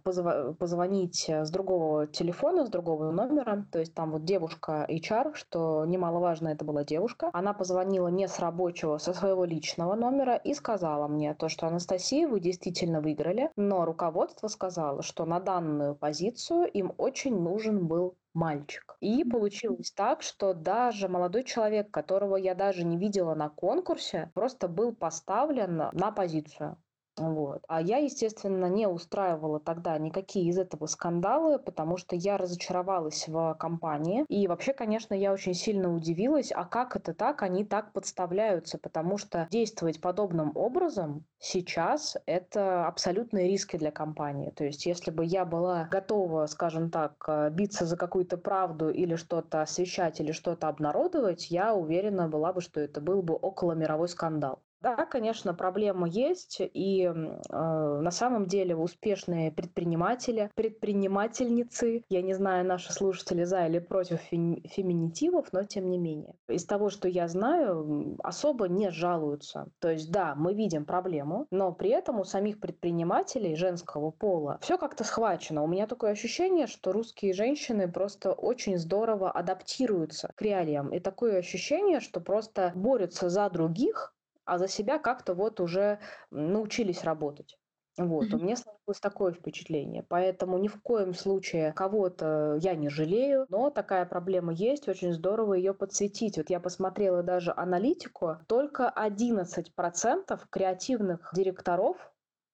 позв- 0.04 0.56
позвонить 0.56 1.30
с 1.30 1.52
другого 1.52 2.08
телефона, 2.08 2.66
с 2.66 2.70
другого 2.72 3.12
номера. 3.12 3.64
То 3.72 3.78
есть 3.78 3.94
там 3.94 4.12
вот 4.12 4.26
девушка 4.26 4.88
HR, 4.90 5.36
что 5.36 5.86
немаловажно, 5.86 6.48
это 6.48 6.66
была 6.66 6.84
девушка. 6.84 7.30
Она 7.34 7.54
позвонила 7.54 8.08
не 8.08 8.28
с 8.28 8.40
рабочего, 8.40 8.98
со 8.98 9.14
своего 9.14 9.46
личного 9.46 9.94
номера 9.94 10.36
и 10.36 10.56
сказала 10.56 11.08
мне 11.08 11.36
то, 11.36 11.48
что 11.48 11.68
Анастасия, 11.68 12.28
вы 12.28 12.40
действительно 12.40 13.02
выиграли, 13.02 13.52
но 13.56 13.86
руководство 13.86 14.48
сказало, 14.48 15.04
что 15.04 15.26
на 15.26 15.40
данную 15.40 15.94
позицию 15.94 16.66
им 16.72 16.92
очень 16.98 17.40
нужен 17.40 17.86
был 17.86 18.16
мальчик. 18.34 18.96
И 19.00 19.24
получилось 19.24 19.92
так, 19.92 20.22
что 20.22 20.54
даже 20.54 21.08
молодой 21.08 21.44
человек, 21.44 21.92
которого 21.92 22.36
я 22.38 22.56
даже 22.56 22.84
не 22.84 22.98
видела 22.98 23.36
на 23.36 23.50
конкурсе, 23.50 24.32
просто 24.34 24.68
был 24.68 24.96
поставлен 24.96 25.78
на 25.92 26.12
позицию. 26.12 26.78
Вот. 27.18 27.64
А 27.68 27.80
я, 27.82 27.98
естественно, 27.98 28.66
не 28.66 28.88
устраивала 28.88 29.60
тогда 29.60 29.98
никакие 30.00 30.50
из 30.50 30.58
этого 30.58 30.88
скандалы, 30.88 31.60
потому 31.60 31.98
что 31.98 32.16
я 32.16 32.38
разочаровалась 32.38 33.28
в 33.28 33.56
компании. 33.60 34.26
И 34.30 34.48
вообще, 34.48 34.74
конечно, 34.74 35.14
я 35.14 35.32
очень 35.32 35.54
сильно 35.54 35.94
удивилась, 35.94 36.52
а 36.52 36.66
как 36.66 36.96
это 36.96 37.14
так, 37.14 37.44
они 37.44 37.66
так 37.66 37.94
подставляются, 37.94 38.80
потому 38.80 39.18
что 39.18 39.48
действовать 39.52 40.02
подобным 40.02 40.52
образом 40.56 41.26
сейчас 41.38 42.18
это 42.26 42.88
абсолютные 42.88 43.48
риски 43.48 43.78
для 43.78 43.92
компании. 43.92 44.50
То 44.50 44.64
есть, 44.64 44.86
если 44.88 45.12
бы 45.12 45.24
я 45.24 45.46
была 45.46 45.86
готова, 45.92 46.48
скажем 46.48 46.90
так, 46.90 47.24
э, 47.28 47.50
биться 47.52 47.86
за 47.86 47.96
какую-то 47.96 48.38
правду 48.38 48.90
или 48.90 49.16
что-то 49.16 49.62
освещать, 49.62 50.20
или 50.20 50.32
что-то 50.32 50.68
обнародовать, 50.68 51.52
я 51.52 51.76
уверена 51.76 52.28
была 52.28 52.54
бы, 52.54 52.62
что 52.62 52.80
это 52.80 53.02
был 53.02 53.22
бы 53.22 53.36
около 53.36 53.74
мировой 53.74 54.10
скандал. 54.10 54.62
Да, 54.84 55.06
конечно, 55.06 55.54
проблема 55.54 56.10
есть, 56.10 56.58
и 56.60 57.04
э, 57.04 57.12
на 57.14 58.12
самом 58.12 58.48
деле 58.48 58.76
успешные 58.76 59.50
предприниматели, 59.50 60.52
предпринимательницы, 60.56 62.04
я 62.10 62.22
не 62.22 62.34
знаю, 62.34 62.66
наши 62.66 62.92
слушатели 62.92 63.46
за 63.46 63.66
или 63.66 63.80
против 63.80 64.20
феминитивов, 64.20 65.54
но 65.54 65.64
тем 65.64 65.90
не 65.90 65.98
менее. 65.98 66.36
Из 66.50 66.66
того, 66.66 66.90
что 66.90 67.08
я 67.08 67.30
знаю, 67.30 68.18
особо 68.24 68.68
не 68.68 68.90
жалуются. 68.90 69.70
То 69.80 69.90
есть, 69.90 70.12
да, 70.12 70.36
мы 70.36 70.54
видим 70.54 70.84
проблему, 70.84 71.48
но 71.50 71.72
при 71.72 71.92
этом 71.92 72.20
у 72.20 72.26
самих 72.26 72.60
предпринимателей 72.60 73.56
женского 73.56 74.12
пола 74.12 74.60
все 74.62 74.78
как-то 74.78 75.06
схвачено. 75.06 75.64
У 75.64 75.68
меня 75.68 75.88
такое 75.88 76.12
ощущение, 76.12 76.68
что 76.68 76.92
русские 76.92 77.32
женщины 77.32 77.90
просто 77.90 78.34
очень 78.34 78.78
здорово 78.78 79.32
адаптируются 79.32 80.30
к 80.36 80.42
реалиям. 80.42 80.90
И 80.90 81.00
такое 81.00 81.38
ощущение, 81.38 82.02
что 82.02 82.20
просто 82.20 82.74
борются 82.76 83.30
за 83.30 83.50
других, 83.50 84.13
а 84.46 84.58
за 84.58 84.68
себя 84.68 85.00
как-то 85.00 85.34
вот 85.34 85.60
уже 85.60 86.00
научились 86.32 87.04
работать. 87.04 87.58
Вот, 87.98 88.26
mm-hmm. 88.26 88.36
у 88.36 88.44
меня 88.44 88.56
сложилось 88.56 89.00
такое 89.00 89.34
впечатление. 89.34 90.04
Поэтому 90.10 90.58
ни 90.58 90.68
в 90.68 90.82
коем 90.82 91.14
случае 91.14 91.74
кого-то 91.74 92.58
я 92.60 92.76
не 92.76 92.90
жалею, 92.90 93.46
но 93.50 93.70
такая 93.70 94.06
проблема 94.06 94.52
есть, 94.52 94.88
очень 94.88 95.14
здорово 95.14 95.54
ее 95.54 95.76
подсветить. 95.76 96.38
Вот 96.38 96.50
я 96.50 96.60
посмотрела 96.60 97.22
даже 97.22 97.54
аналитику, 97.56 98.38
только 98.48 98.92
11% 98.96 100.40
креативных 100.50 101.30
директоров 101.36 101.98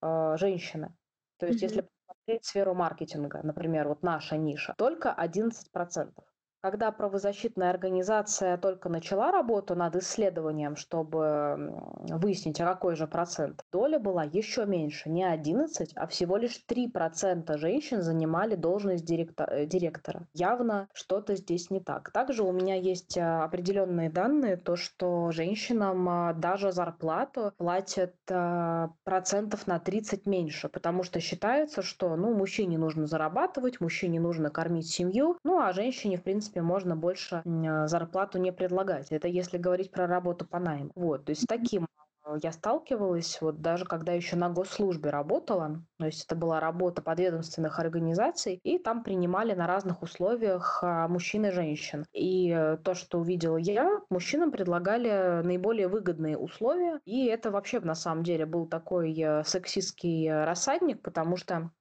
э, 0.02 0.36
женщины. 0.38 0.94
То 1.38 1.46
есть, 1.46 1.60
mm-hmm. 1.60 1.68
если 1.68 1.88
посмотреть 2.06 2.46
сферу 2.46 2.74
маркетинга, 2.74 3.40
например, 3.42 3.88
вот 3.88 4.04
наша 4.04 4.36
ниша, 4.36 4.76
только 4.78 5.16
11%. 5.18 6.12
Когда 6.62 6.92
правозащитная 6.92 7.70
организация 7.70 8.58
только 8.58 8.90
начала 8.90 9.32
работу 9.32 9.76
над 9.76 9.96
исследованием, 9.96 10.76
чтобы 10.76 11.74
выяснить, 12.10 12.58
какой 12.58 12.96
же 12.96 13.08
процент, 13.08 13.64
доля 13.72 14.00
была 14.00 14.24
еще 14.24 14.66
меньше, 14.66 15.10
не 15.10 15.24
11, 15.24 15.94
а 15.96 16.08
всего 16.08 16.38
лишь 16.38 16.64
3% 16.68 17.58
женщин 17.58 18.02
занимали 18.02 18.56
должность. 18.56 19.10
Э, 19.10 19.66
директора. 19.66 20.28
Явно 20.34 20.88
что-то 20.94 21.36
здесь 21.36 21.70
не 21.70 21.80
так. 21.80 22.12
Также 22.12 22.44
у 22.44 22.52
меня 22.52 22.76
есть 22.76 23.18
а, 23.18 23.44
определенные 23.44 24.10
данные, 24.10 24.58
то, 24.58 24.76
что 24.76 25.32
женщинам 25.32 26.08
а, 26.08 26.34
даже 26.34 26.72
зарплату 26.72 27.54
платят 27.58 28.16
процентов 29.04 29.66
на 29.66 29.80
30 29.80 30.26
меньше, 30.26 30.70
потому 30.70 31.04
что 31.04 31.20
считается, 31.20 31.82
что 31.82 32.16
ну, 32.16 32.34
мужчине 32.34 32.78
нужно 32.78 33.08
зарабатывать, 33.08 33.82
мужчине 33.82 34.20
нужно 34.20 34.50
кормить 34.50 34.88
семью, 34.88 35.38
ну 35.44 35.60
а 35.60 35.74
женщине, 35.74 36.18
в 36.18 36.24
принципе, 36.24 36.49
принципе, 36.50 36.62
можно 36.62 36.96
больше 36.96 37.44
а, 37.46 37.88
зарплату 37.88 38.40
не 38.40 38.52
предлагать. 38.52 39.12
Это 39.12 39.28
если 39.28 39.58
говорить 39.58 39.92
про 39.92 40.08
работу 40.08 40.46
по 40.46 40.60
найму. 40.60 40.92
Вот, 40.96 41.26
то 41.26 41.32
есть 41.32 41.48
таким 41.48 41.88
а, 42.24 42.38
я 42.42 42.52
сталкивалась, 42.52 43.40
вот 43.42 43.62
даже 43.62 43.86
когда 43.86 44.14
еще 44.14 44.36
на 44.36 44.50
госслужбе 44.50 45.10
работала, 45.10 45.82
то 45.98 46.06
есть 46.06 46.26
это 46.26 46.36
была 46.36 46.60
работа 46.60 47.02
подведомственных 47.02 47.80
организаций, 47.80 48.60
и 48.64 48.80
там 48.80 49.04
принимали 49.04 49.54
на 49.54 49.68
разных 49.68 50.02
условиях 50.02 50.80
а, 50.84 51.08
мужчин 51.08 51.46
и 51.46 51.52
женщин. 51.52 52.06
И 52.14 52.52
э, 52.52 52.78
то, 52.78 52.94
что 52.96 53.20
увидела 53.20 53.58
я, 53.58 54.02
мужчинам 54.10 54.52
предлагали 54.52 55.42
наиболее 55.44 55.88
выгодные 55.88 56.38
условия, 56.38 57.00
и 57.06 57.26
это 57.26 57.52
вообще 57.52 57.80
на 57.80 57.96
самом 57.96 58.24
деле 58.24 58.46
был 58.46 58.68
такой 58.68 59.14
э, 59.20 59.44
сексистский 59.44 60.28
э, 60.28 60.46
рассадник, 60.46 61.02
потому 61.02 61.38
что 61.38 61.72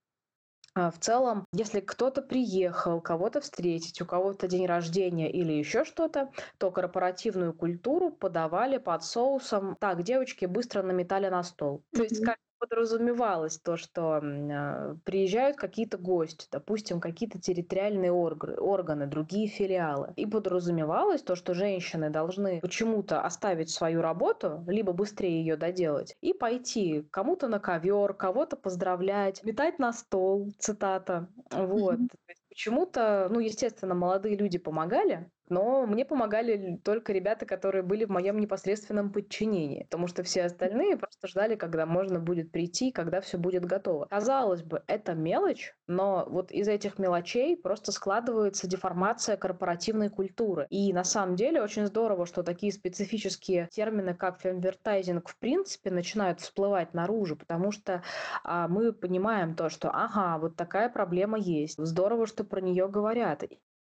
в 0.75 0.95
целом, 1.01 1.45
если 1.53 1.81
кто-то 1.81 2.23
приехал, 2.23 3.01
кого-то 3.01 3.41
встретить, 3.41 4.01
у 4.01 4.07
кого-то 4.07 4.47
день 4.47 4.67
рождения 4.67 5.31
или 5.31 5.53
еще 5.53 5.85
что-то, 5.85 6.31
то 6.59 6.71
корпоративную 6.71 7.53
культуру 7.53 8.11
подавали 8.11 8.79
под 8.79 9.05
соусом. 9.05 9.77
Так, 9.81 10.03
девочки 10.03 10.47
быстро 10.47 10.83
наметали 10.83 11.29
на 11.29 11.43
стол. 11.43 11.79
Mm-hmm. 11.79 11.97
То 11.97 12.03
есть 12.03 12.25
подразумевалось 12.59 13.59
то, 13.59 13.77
что 13.77 14.21
э, 14.23 14.97
приезжают 15.05 15.57
какие-то 15.57 15.99
гости, 15.99 16.47
допустим, 16.51 17.01
какие-то 17.01 17.41
территориальные 17.41 18.11
орг- 18.11 18.59
органы, 18.59 19.07
другие 19.07 19.49
филиалы. 19.49 20.13
И 20.17 20.27
подразумевалось 20.27 21.23
то, 21.23 21.37
что 21.37 21.55
женщины 21.55 22.11
должны 22.11 22.61
почему-то 22.61 23.23
оставить 23.23 23.71
свою 23.71 24.03
работу, 24.03 24.65
либо 24.67 24.93
быстрее 24.93 25.41
ее 25.41 25.57
доделать, 25.57 26.17
и 26.21 26.33
пойти 26.33 27.07
кому-то 27.11 27.49
на 27.49 27.59
ковер, 27.59 28.15
кого-то 28.15 28.57
поздравлять, 28.57 29.43
метать 29.45 29.79
на 29.79 29.93
стол, 29.93 30.53
цитата. 30.59 31.29
Вот. 31.51 31.99
Mm-hmm. 31.99 32.09
Почему-то, 32.49 33.29
ну, 33.31 33.41
естественно, 33.41 33.95
молодые 33.95 34.37
люди 34.37 34.59
помогали, 34.59 35.31
но 35.51 35.87
мне 35.87 36.05
помогали 36.05 36.79
только 36.85 37.13
ребята, 37.13 37.47
которые 37.47 37.83
были 37.83 38.05
в 38.05 38.11
моем 38.11 38.39
непосредственном 38.39 39.13
подчинении, 39.13 39.85
потому 39.85 40.07
что 40.07 40.23
все 40.23 40.45
остальные 40.45 40.97
просто 40.97 41.27
ждали, 41.29 41.57
когда 41.57 41.87
можно 41.87 42.21
будет 42.21 42.53
прийти, 42.53 42.93
когда 42.93 43.21
все 43.21 43.39
будет 43.39 43.65
готово. 43.65 44.07
Казалось 44.07 44.63
бы, 44.63 44.83
это 44.87 45.15
мелочь, 45.15 45.75
но 45.87 46.27
вот 46.29 46.53
из 46.53 46.69
этих 46.69 46.99
мелочей 46.99 47.57
просто 47.57 47.93
складывается 47.93 48.69
деформация 48.69 49.37
корпоративной 49.37 50.11
культуры. 50.11 50.67
И 50.71 50.93
на 50.93 51.05
самом 51.05 51.37
деле 51.37 51.63
очень 51.63 51.87
здорово, 51.87 52.27
что 52.27 52.43
такие 52.43 52.73
специфические 52.73 53.69
термины, 53.73 54.15
как 54.15 54.41
фемвертайзинг, 54.41 55.29
в 55.29 55.39
принципе, 55.39 55.91
начинают 55.91 56.41
всплывать 56.41 56.95
наружу, 56.95 57.37
потому 57.37 57.73
что 57.73 58.03
а, 58.45 58.69
мы 58.69 58.93
понимаем 58.93 59.55
то, 59.55 59.69
что 59.69 59.91
ага, 59.91 60.39
вот 60.39 60.57
такая 60.57 60.89
проблема 60.89 61.39
есть. 61.39 61.79
Здорово, 61.79 62.27
что 62.27 62.45
про 62.45 62.61
нее 62.61 62.89
говорят. 62.89 63.45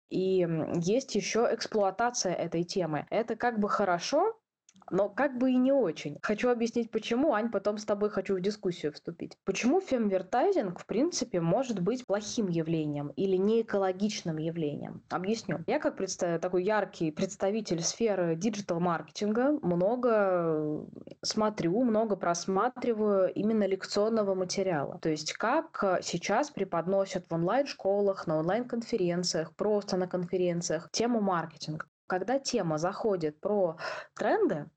И 0.10 0.46
есть 0.76 1.16
еще 1.16 1.48
эксплуатация 1.52 2.34
этой 2.34 2.64
темы. 2.64 3.08
Это 3.10 3.36
как 3.36 3.60
бы 3.60 3.70
хорошо, 3.70 4.38
но 4.92 5.10
как 5.10 5.38
бы 5.38 5.52
и 5.52 5.56
не 5.56 5.72
очень. 5.72 6.18
Хочу 6.22 6.50
объяснить, 6.50 6.92
почему, 6.92 7.34
Ань, 7.34 7.52
потом 7.52 7.78
с 7.78 7.86
тобой 7.86 8.10
хочу 8.10 8.36
в 8.36 8.42
дискуссию 8.42 8.94
вступить. 8.94 9.38
Почему 9.46 9.82
фемвертайзинг, 9.82 10.80
в 10.80 10.86
принципе, 10.86 11.42
может 11.42 11.80
быть 11.80 12.06
плохим 12.06 12.48
явлением 12.48 13.10
или 13.16 13.36
не 13.38 13.62
экологичным 13.62 14.38
явлением? 14.38 15.04
Объясню. 15.10 15.60
Я 15.68 15.80
как 15.80 15.96
представ... 15.96 16.40
такой 16.42 16.64
яркий 16.64 17.12
представитель 17.12 17.82
сферы 17.82 18.36
digital-маркетинга 18.36 19.60
много 19.62 20.86
смотрю, 21.22 21.84
много 21.84 22.16
просматриваю 22.16 23.34
именно 23.34 23.66
лекционного 23.66 24.36
материала. 24.36 25.00
То 25.02 25.10
есть 25.10 25.34
как 25.34 26.00
сейчас 26.02 26.50
преподносят 26.50 27.26
в 27.30 27.34
онлайн-школах, 27.34 28.28
на 28.28 28.40
онлайн-конференциях, 28.40 29.56
просто 29.56 29.98
на 29.98 30.08
конференциях 30.08 30.90
тему 30.92 31.22
маркетинга. 31.22 31.86
Когда 32.08 32.40
тема 32.40 32.78
заходит 32.78 33.40
про 33.40 33.78
тренды, 34.14 34.70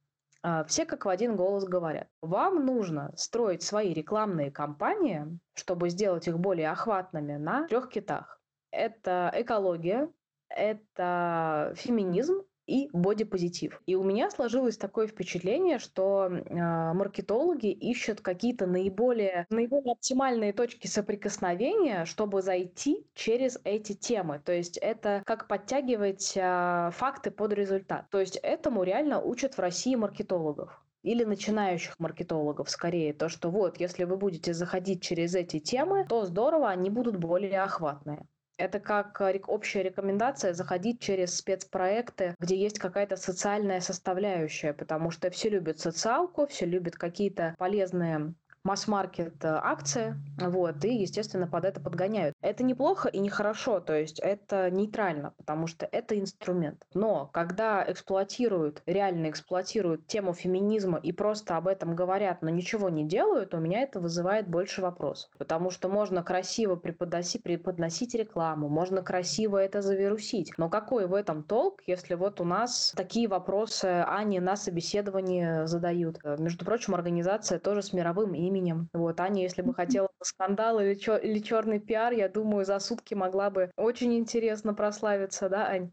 а, 0.42 0.64
все 0.64 0.87
как 0.87 1.04
в 1.04 1.09
один 1.09 1.37
голос 1.37 1.64
говорят, 1.64 2.09
вам 2.21 2.64
нужно 2.64 3.12
строить 3.16 3.62
свои 3.62 3.92
рекламные 3.92 4.50
кампании, 4.50 5.38
чтобы 5.54 5.90
сделать 5.90 6.28
их 6.28 6.38
более 6.38 6.71
охватными 6.71 7.37
на 7.37 7.66
трех 7.66 7.88
китах. 7.88 8.40
Это 8.71 9.33
экология, 9.35 10.09
это 10.49 11.73
феминизм 11.76 12.42
и 12.66 12.90
бодипозитив. 12.92 13.80
И 13.87 13.94
у 13.94 14.02
меня 14.02 14.30
сложилось 14.30 14.76
такое 14.76 15.06
впечатление, 15.06 15.78
что 15.78 16.28
э, 16.28 16.92
маркетологи 16.92 17.70
ищут 17.70 18.20
какие-то 18.20 18.66
наиболее, 18.66 19.46
наиболее 19.50 19.92
оптимальные 19.92 20.52
точки 20.52 20.87
соприкосновения, 20.87 22.04
чтобы 22.04 22.42
зайти 22.42 23.06
через 23.14 23.58
эти 23.64 23.94
темы. 23.94 24.40
То 24.44 24.52
есть 24.52 24.78
это 24.78 25.23
как 25.25 25.49
подтягивать 25.49 26.32
э, 26.37 26.90
факты 26.92 27.30
под 27.30 27.52
результат. 27.52 28.11
То 28.11 28.20
есть 28.20 28.37
этому 28.42 28.82
реально 28.82 29.20
учат 29.20 29.54
в 29.54 29.61
России 29.61 29.94
маркетологов 29.94 30.82
или 31.02 31.23
начинающих 31.23 31.99
маркетологов 32.00 32.68
скорее, 32.68 33.14
то, 33.14 33.28
что 33.28 33.49
вот, 33.49 33.78
если 33.78 34.02
вы 34.02 34.16
будете 34.16 34.52
заходить 34.52 35.02
через 35.02 35.37
эти 35.37 35.61
темы, 35.61 36.04
то 36.08 36.25
здорово, 36.25 36.68
они 36.68 36.90
будут 36.90 37.16
более 37.16 37.62
охватные. 37.62 38.26
Это 38.58 38.80
как 38.80 39.20
э, 39.20 39.40
общая 39.46 39.82
рекомендация 39.82 40.54
заходить 40.54 41.00
через 41.00 41.36
спецпроекты, 41.36 42.34
где 42.38 42.56
есть 42.56 42.78
какая-то 42.78 43.16
социальная 43.16 43.80
составляющая, 43.80 44.72
потому 44.72 45.10
что 45.10 45.30
все 45.30 45.50
любят 45.50 45.78
социалку, 45.78 46.46
все 46.46 46.64
любят 46.64 46.96
какие-то 46.96 47.54
полезные 47.58 48.34
масс-маркет 48.66 49.44
э, 49.44 49.49
акции, 49.49 50.16
вот, 50.38 50.85
и, 50.85 50.94
естественно, 50.94 51.46
под 51.46 51.64
это 51.64 51.80
подгоняют. 51.80 52.35
Это 52.42 52.64
неплохо 52.64 53.08
и 53.08 53.18
нехорошо, 53.18 53.80
то 53.80 53.94
есть 53.94 54.18
это 54.18 54.70
нейтрально, 54.70 55.32
потому 55.38 55.68
что 55.68 55.88
это 55.90 56.18
инструмент. 56.18 56.85
Но 56.92 57.26
когда 57.32 57.85
эксплуатируют, 57.87 58.82
реально 58.87 59.30
эксплуатируют 59.30 60.06
тему 60.08 60.35
феминизма 60.35 60.99
и 60.99 61.12
просто 61.12 61.56
об 61.56 61.68
этом 61.68 61.94
говорят, 61.94 62.42
но 62.42 62.50
ничего 62.50 62.88
не 62.90 63.04
делают, 63.04 63.54
у 63.54 63.58
меня 63.58 63.82
это 63.82 64.00
вызывает 64.00 64.49
больше 64.49 64.82
вопросов. 64.82 65.30
Потому 65.38 65.70
что 65.70 65.88
можно 65.88 66.25
красиво 66.25 66.75
преподносить, 66.75 67.44
преподносить 67.44 68.14
рекламу, 68.14 68.68
можно 68.68 69.02
красиво 69.02 69.58
это 69.58 69.80
завирусить. 69.80 70.52
Но 70.58 70.68
какой 70.68 71.06
в 71.06 71.14
этом 71.14 71.44
толк, 71.44 71.82
если 71.87 72.14
вот 72.14 72.40
у 72.40 72.44
нас 72.44 72.92
такие 72.96 73.28
вопросы 73.28 74.04
Ани 74.06 74.40
на 74.40 74.56
собеседовании 74.56 75.66
задают? 75.66 76.18
Между 76.38 76.64
прочим, 76.64 76.94
организация 76.94 77.61
тоже 77.61 77.82
с 77.82 77.92
мировым 77.92 78.35
именем 78.35 78.55
именем. 78.56 78.88
Вот, 78.94 79.20
Аня, 79.20 79.42
если 79.42 79.62
бы 79.62 79.75
хотела 79.75 80.08
скандал 80.22 80.80
или, 80.80 80.94
чё, 80.94 81.16
или 81.18 81.38
черный 81.40 81.80
пиар, 81.80 82.12
я 82.12 82.28
думаю, 82.28 82.64
за 82.64 82.78
сутки 82.78 83.14
могла 83.14 83.50
бы 83.50 83.70
очень 83.76 84.14
интересно 84.16 84.75
прославиться, 84.75 85.48
да, 85.48 85.66
Ань? 85.68 85.92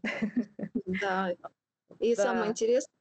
Да. 0.86 1.34
И 2.00 2.14
да. 2.16 2.16
самое 2.16 2.50
интересное, 2.52 2.92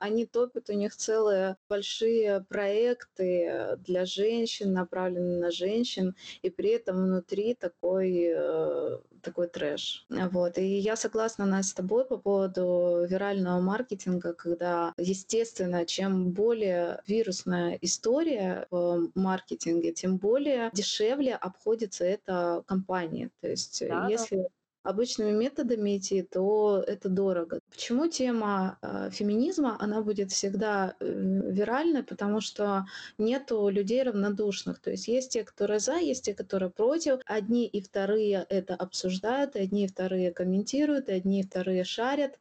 они 0.00 0.26
топят, 0.26 0.70
у 0.70 0.72
них 0.72 0.94
целые 0.96 1.56
большие 1.68 2.44
проекты 2.48 3.76
для 3.78 4.04
женщин, 4.04 4.72
направленные 4.72 5.40
на 5.40 5.50
женщин, 5.50 6.14
и 6.42 6.50
при 6.50 6.70
этом 6.70 7.04
внутри 7.04 7.54
такой, 7.54 8.32
э, 8.34 8.98
такой 9.22 9.48
трэш. 9.48 10.06
Вот. 10.08 10.58
И 10.58 10.64
я 10.78 10.96
согласна, 10.96 11.46
Настя, 11.46 11.66
с 11.66 11.74
тобой 11.74 12.04
по 12.04 12.16
поводу 12.16 13.04
вирального 13.08 13.60
маркетинга, 13.60 14.32
когда, 14.34 14.94
естественно, 14.96 15.84
чем 15.84 16.32
более 16.32 17.02
вирусная 17.06 17.78
история 17.82 18.66
в 18.70 19.10
маркетинге, 19.14 19.92
тем 19.92 20.18
более 20.18 20.70
дешевле 20.72 21.34
обходится 21.34 22.04
эта 22.04 22.62
компания. 22.66 23.30
То 23.40 23.48
есть 23.48 23.82
да, 23.88 24.06
если 24.08 24.36
да 24.36 24.48
обычными 24.86 25.32
методами 25.32 25.98
идти, 25.98 26.22
то 26.22 26.82
это 26.86 27.08
дорого. 27.08 27.60
Почему 27.70 28.08
тема 28.08 28.78
э, 28.82 29.10
феминизма, 29.10 29.76
она 29.80 30.00
будет 30.02 30.32
всегда 30.32 30.94
э, 31.00 31.06
виральной, 31.06 32.02
потому 32.02 32.40
что 32.40 32.86
нету 33.18 33.68
людей 33.68 34.02
равнодушных. 34.02 34.80
То 34.80 34.90
есть 34.90 35.08
есть 35.08 35.32
те, 35.32 35.44
которые 35.44 35.80
за, 35.80 35.96
есть 35.96 36.24
те, 36.24 36.34
которые 36.34 36.70
против. 36.70 37.20
Одни 37.26 37.66
и 37.66 37.80
вторые 37.80 38.46
это 38.48 38.74
обсуждают, 38.74 39.56
одни 39.56 39.84
и 39.84 39.88
вторые 39.88 40.32
комментируют, 40.32 41.08
одни 41.08 41.40
и 41.40 41.46
вторые 41.46 41.84
шарят 41.84 42.38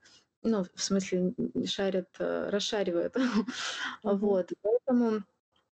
ну, 0.48 0.64
в 0.76 0.82
смысле, 0.82 1.34
шарят, 1.66 2.10
э, 2.20 2.50
расшаривают. 2.50 3.16
Mm-hmm. 4.06 4.18
Вот, 4.20 4.52
поэтому 4.62 5.24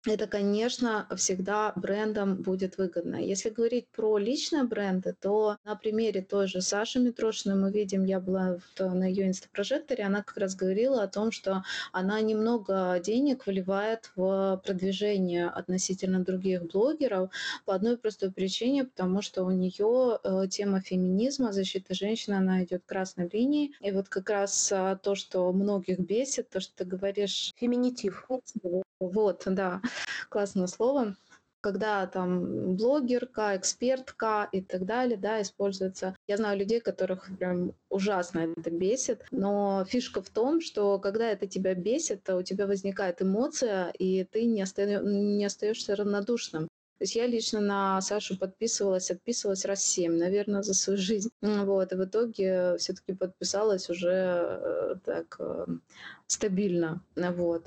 это, 0.06 0.28
конечно, 0.28 1.08
всегда 1.16 1.74
брендам 1.76 2.36
будет 2.42 2.78
выгодно. 2.78 3.16
Если 3.16 3.50
говорить 3.50 3.88
про 3.90 4.18
личные 4.18 4.64
бренды, 4.64 5.16
то 5.20 5.58
на 5.66 5.76
примере 5.76 6.22
той 6.22 6.48
же 6.48 6.62
Саши 6.62 7.00
Митрошиной 7.00 7.56
мы 7.56 7.72
видим, 7.72 8.06
я 8.06 8.20
была 8.20 8.58
на 8.80 9.06
ее 9.06 9.28
инстапрожекторе, 9.28 10.04
она 10.04 10.22
как 10.22 10.38
раз 10.38 10.56
говорила 10.56 11.04
о 11.04 11.08
том, 11.08 11.32
что 11.32 11.64
она 11.92 12.22
немного 12.22 13.00
денег 13.04 13.48
выливает 13.48 14.12
в 14.16 14.62
продвижение 14.64 15.48
относительно 15.48 16.24
других 16.24 16.64
блогеров 16.64 17.30
по 17.66 17.74
одной 17.74 17.98
простой 17.98 18.32
причине, 18.32 18.86
потому 18.86 19.22
что 19.22 19.44
у 19.44 19.52
нее 19.52 20.20
э, 20.24 20.48
тема 20.50 20.82
феминизма, 20.82 21.52
защита 21.52 21.94
женщин, 21.94 22.34
она 22.34 22.64
идет 22.64 22.84
красной 22.86 23.30
линией. 23.32 23.76
И 23.82 23.92
вот 23.92 24.10
как 24.10 24.30
раз 24.30 24.72
а, 24.72 24.96
то, 24.96 25.16
что 25.16 25.52
многих 25.52 26.00
бесит, 26.00 26.50
то, 26.50 26.60
что 26.60 26.76
ты 26.76 26.86
говоришь... 26.86 27.54
Феминитив. 27.56 28.28
Вот, 29.00 29.44
да, 29.46 29.82
классное 30.30 30.68
слово 30.68 31.16
когда 31.66 32.06
там 32.06 32.76
блогерка, 32.76 33.58
экспертка 33.58 34.48
и 34.52 34.62
так 34.62 34.86
далее, 34.86 35.18
да, 35.18 35.42
используется. 35.42 36.16
Я 36.28 36.38
знаю 36.38 36.60
людей, 36.60 36.80
которых 36.80 37.28
прям 37.40 37.74
ужасно 37.90 38.54
это 38.56 38.70
бесит, 38.70 39.26
но 39.32 39.84
фишка 39.86 40.22
в 40.22 40.30
том, 40.30 40.62
что 40.62 41.00
когда 41.00 41.28
это 41.32 41.48
тебя 41.48 41.74
бесит, 41.74 42.22
то 42.22 42.38
у 42.38 42.44
тебя 42.44 42.68
возникает 42.68 43.24
эмоция, 43.24 43.90
и 43.98 44.26
ты 44.26 44.46
не, 44.46 44.62
оста... 44.62 44.86
не 44.86 45.44
остаешься 45.44 45.96
равнодушным. 45.96 46.68
То 47.00 47.04
есть 47.04 47.16
я 47.16 47.26
лично 47.26 47.60
на 47.62 48.00
Сашу 48.00 48.38
подписывалась, 48.38 49.10
отписывалась 49.10 49.66
раз 49.66 49.84
семь, 49.84 50.18
наверное, 50.18 50.62
за 50.62 50.76
свою 50.76 51.00
жизнь. 51.00 51.32
Вот, 51.42 51.92
и 51.92 51.96
в 51.96 52.06
итоге 52.06 52.78
все-таки 52.78 53.14
подписалась 53.14 53.90
уже 53.90 54.12
э, 54.12 54.96
так 55.04 55.36
э, 55.40 55.66
стабильно. 56.28 57.02
Вот 57.16 57.66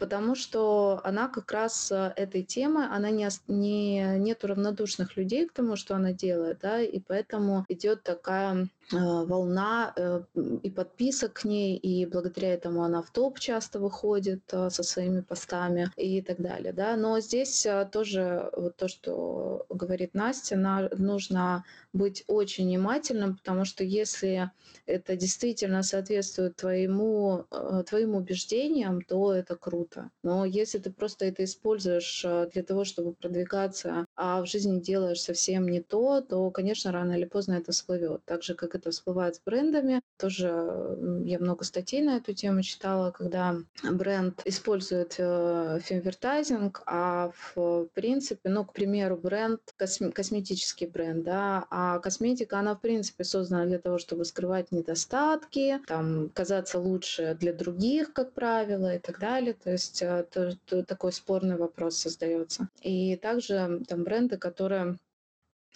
потому 0.00 0.34
что 0.34 1.00
она 1.04 1.28
как 1.28 1.52
раз 1.52 1.92
э, 1.92 2.12
этой 2.16 2.42
темы, 2.42 2.86
она 2.90 3.10
не, 3.10 3.28
не, 3.46 4.18
нету 4.18 4.48
равнодушных 4.48 5.16
людей 5.16 5.46
к 5.46 5.52
тому, 5.52 5.76
что 5.76 5.94
она 5.94 6.12
делает, 6.12 6.58
да, 6.62 6.80
и 6.80 6.98
поэтому 6.98 7.66
идет 7.68 8.02
такая 8.02 8.68
волна 8.92 9.92
э, 9.96 10.22
и 10.62 10.70
подписок 10.70 11.32
к 11.32 11.44
ней, 11.44 11.76
и 11.76 12.06
благодаря 12.06 12.54
этому 12.54 12.82
она 12.82 13.02
в 13.02 13.10
топ 13.10 13.38
часто 13.38 13.78
выходит 13.78 14.42
э, 14.52 14.70
со 14.70 14.82
своими 14.82 15.20
постами 15.20 15.90
и 15.96 16.22
так 16.22 16.40
далее, 16.40 16.72
да, 16.72 16.96
но 16.96 17.20
здесь 17.20 17.66
э, 17.66 17.88
тоже 17.92 18.50
вот 18.56 18.76
то, 18.76 18.88
что 18.88 19.66
говорит 19.68 20.14
Настя, 20.14 20.56
на, 20.56 20.88
нужно 20.96 21.64
быть 21.92 22.24
очень 22.26 22.66
внимательным, 22.66 23.36
потому 23.36 23.64
что 23.64 23.84
если 23.84 24.50
это 24.86 25.16
действительно 25.16 25.82
соответствует 25.82 26.56
твоему, 26.56 27.44
э, 27.50 27.82
твоим 27.88 28.14
убеждениям, 28.14 29.02
то 29.02 29.32
это 29.32 29.56
круто. 29.56 30.10
Но 30.22 30.44
если 30.44 30.78
ты 30.78 30.90
просто 30.90 31.26
это 31.26 31.44
используешь 31.44 32.24
э, 32.24 32.48
для 32.52 32.62
того, 32.62 32.84
чтобы 32.84 33.12
продвигаться, 33.12 34.06
а 34.16 34.42
в 34.42 34.46
жизни 34.46 34.80
делаешь 34.80 35.20
совсем 35.20 35.68
не 35.68 35.80
то, 35.80 36.20
то, 36.20 36.50
конечно, 36.50 36.92
рано 36.92 37.12
или 37.12 37.24
поздно 37.24 37.54
это 37.54 37.72
всплывет. 37.72 38.24
Так 38.24 38.42
же, 38.42 38.54
как 38.54 38.74
это 38.80 38.90
всплывает 38.90 39.36
с 39.36 39.40
брендами. 39.40 40.00
Тоже 40.18 40.48
я 41.24 41.38
много 41.38 41.64
статей 41.64 42.02
на 42.02 42.16
эту 42.16 42.32
тему 42.32 42.62
читала, 42.62 43.10
когда 43.10 43.56
бренд 43.82 44.42
использует 44.44 45.14
э, 45.18 45.78
фемвертайзинг, 45.82 46.82
а 46.86 47.30
в 47.54 47.86
принципе, 47.94 48.48
ну, 48.48 48.64
к 48.64 48.72
примеру, 48.72 49.16
бренд, 49.16 49.60
косметический 49.76 50.86
бренд, 50.86 51.24
да, 51.24 51.66
а 51.70 51.98
косметика, 51.98 52.58
она, 52.58 52.74
в 52.74 52.80
принципе, 52.80 53.24
создана 53.24 53.66
для 53.66 53.78
того, 53.78 53.98
чтобы 53.98 54.24
скрывать 54.24 54.72
недостатки, 54.72 55.80
там, 55.86 56.30
казаться 56.30 56.78
лучше 56.78 57.36
для 57.38 57.52
других, 57.52 58.12
как 58.12 58.32
правило, 58.32 58.96
и 58.96 58.98
так 58.98 59.18
далее. 59.20 59.54
То 59.54 59.70
есть 59.70 60.02
э, 60.02 60.24
то, 60.30 60.56
то, 60.66 60.82
такой 60.84 61.12
спорный 61.12 61.56
вопрос 61.56 61.96
создается. 61.96 62.68
И 62.82 63.16
также 63.16 63.82
там 63.86 64.04
бренды, 64.04 64.38
которые 64.38 64.96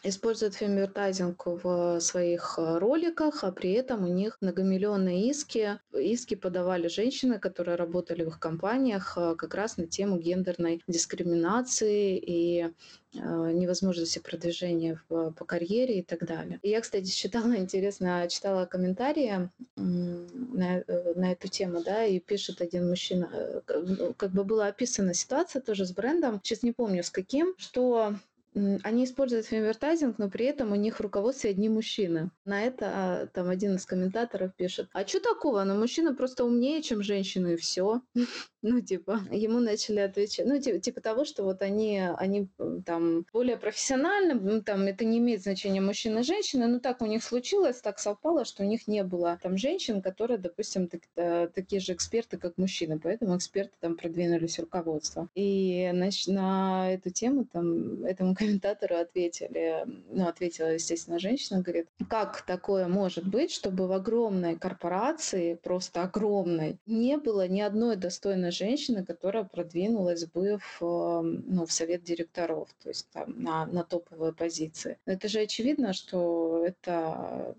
используют 0.04 0.54
фемвертайзинг 0.54 1.46
в 1.46 1.98
своих 2.00 2.54
э, 2.58 2.78
роликах, 2.78 3.42
а 3.42 3.50
при 3.50 3.72
этом 3.72 4.04
у 4.04 4.08
них 4.08 4.36
многомиллионные 4.40 5.30
иски. 5.30 5.80
Иски 5.92 6.34
подавали 6.34 6.88
женщины, 6.88 7.38
которые 7.38 7.76
работали 7.76 8.22
в 8.22 8.28
их 8.28 8.38
компаниях 8.38 9.14
э, 9.16 9.34
как 9.36 9.54
раз 9.54 9.78
на 9.78 9.86
тему 9.86 10.18
гендерной 10.18 10.82
дискриминации 10.86 12.18
и 12.18 12.64
э, 12.64 12.70
невозможности 13.14 14.18
продвижения 14.18 15.00
в, 15.08 15.32
по 15.32 15.44
карьере 15.46 16.00
и 16.00 16.02
так 16.02 16.26
далее. 16.26 16.60
Я, 16.62 16.82
кстати, 16.82 17.10
читала, 17.10 17.52
интересно, 17.56 18.28
читала 18.28 18.66
комментарии 18.66 19.48
на, 19.76 20.84
на 21.16 21.32
эту 21.32 21.48
тему, 21.48 21.82
да, 21.82 22.04
и 22.04 22.20
пишет 22.20 22.60
один 22.60 22.88
мужчина, 22.88 23.62
ну, 23.68 24.12
как 24.14 24.32
бы 24.32 24.44
была 24.44 24.66
описана 24.66 25.14
ситуация 25.14 25.62
тоже 25.62 25.86
с 25.86 25.92
брендом, 25.92 26.40
сейчас 26.42 26.62
не 26.62 26.72
помню 26.72 27.02
с 27.02 27.10
каким, 27.10 27.54
что 27.56 28.14
они 28.54 29.04
используют 29.04 29.46
фемвертайзинг, 29.46 30.18
но 30.18 30.30
при 30.30 30.46
этом 30.46 30.72
у 30.72 30.76
них 30.76 30.98
в 30.98 31.00
руководстве 31.00 31.50
одни 31.50 31.68
мужчины. 31.68 32.30
На 32.44 32.62
это 32.62 32.90
а, 32.94 33.26
там 33.26 33.48
один 33.48 33.74
из 33.76 33.84
комментаторов 33.84 34.54
пишет, 34.54 34.88
а 34.92 35.06
что 35.06 35.20
такого? 35.20 35.64
Ну, 35.64 35.78
мужчина 35.78 36.14
просто 36.14 36.44
умнее, 36.44 36.82
чем 36.82 37.02
женщина, 37.02 37.48
и 37.48 37.56
все. 37.56 38.02
Ну, 38.66 38.80
типа, 38.80 39.20
ему 39.30 39.60
начали 39.60 40.00
отвечать, 40.00 40.46
ну, 40.46 40.58
типа, 40.58 40.78
типа 40.78 41.02
того, 41.02 41.26
что 41.26 41.44
вот 41.44 41.60
они, 41.60 42.00
они 42.16 42.48
там 42.86 43.26
более 43.30 43.58
профессионально, 43.58 44.40
ну, 44.40 44.62
там 44.62 44.84
это 44.84 45.04
не 45.04 45.18
имеет 45.18 45.42
значения 45.42 45.82
мужчина 45.82 46.22
женщина, 46.22 46.66
но 46.66 46.78
так 46.78 47.02
у 47.02 47.04
них 47.04 47.22
случилось, 47.22 47.82
так 47.82 47.98
совпало, 47.98 48.46
что 48.46 48.62
у 48.62 48.66
них 48.66 48.88
не 48.88 49.04
было 49.04 49.38
там 49.42 49.58
женщин, 49.58 50.00
которые, 50.00 50.38
допустим, 50.38 50.88
так, 50.88 51.02
э, 51.16 51.48
такие 51.54 51.78
же 51.78 51.92
эксперты, 51.92 52.38
как 52.38 52.56
мужчины, 52.56 52.98
поэтому 52.98 53.36
эксперты 53.36 53.74
там 53.80 53.98
продвинулись 53.98 54.56
в 54.56 54.62
руководство. 54.62 55.28
И 55.34 55.90
значит, 55.92 56.28
на 56.28 56.90
эту 56.90 57.10
тему 57.10 57.44
там 57.44 58.02
этому 58.04 58.34
комментатору 58.44 58.96
ответили, 58.96 59.84
ну, 60.10 60.28
ответила, 60.28 60.68
естественно, 60.68 61.18
женщина, 61.18 61.60
говорит, 61.60 61.88
как 62.08 62.42
такое 62.42 62.88
может 62.88 63.26
быть, 63.26 63.50
чтобы 63.50 63.86
в 63.86 63.92
огромной 63.92 64.56
корпорации, 64.56 65.54
просто 65.54 66.02
огромной, 66.02 66.78
не 66.86 67.16
было 67.16 67.48
ни 67.48 67.60
одной 67.60 67.96
достойной 67.96 68.50
женщины, 68.50 69.04
которая 69.04 69.44
продвинулась 69.44 70.26
бы 70.26 70.58
в, 70.58 71.22
ну, 71.22 71.66
в 71.66 71.72
совет 71.72 72.02
директоров, 72.02 72.68
то 72.82 72.88
есть 72.88 73.08
там 73.12 73.42
на, 73.42 73.66
на 73.66 73.84
топовые 73.84 74.32
позиции. 74.32 74.98
Это 75.06 75.28
же 75.28 75.40
очевидно, 75.40 75.92
что 75.92 76.64
это 76.66 77.54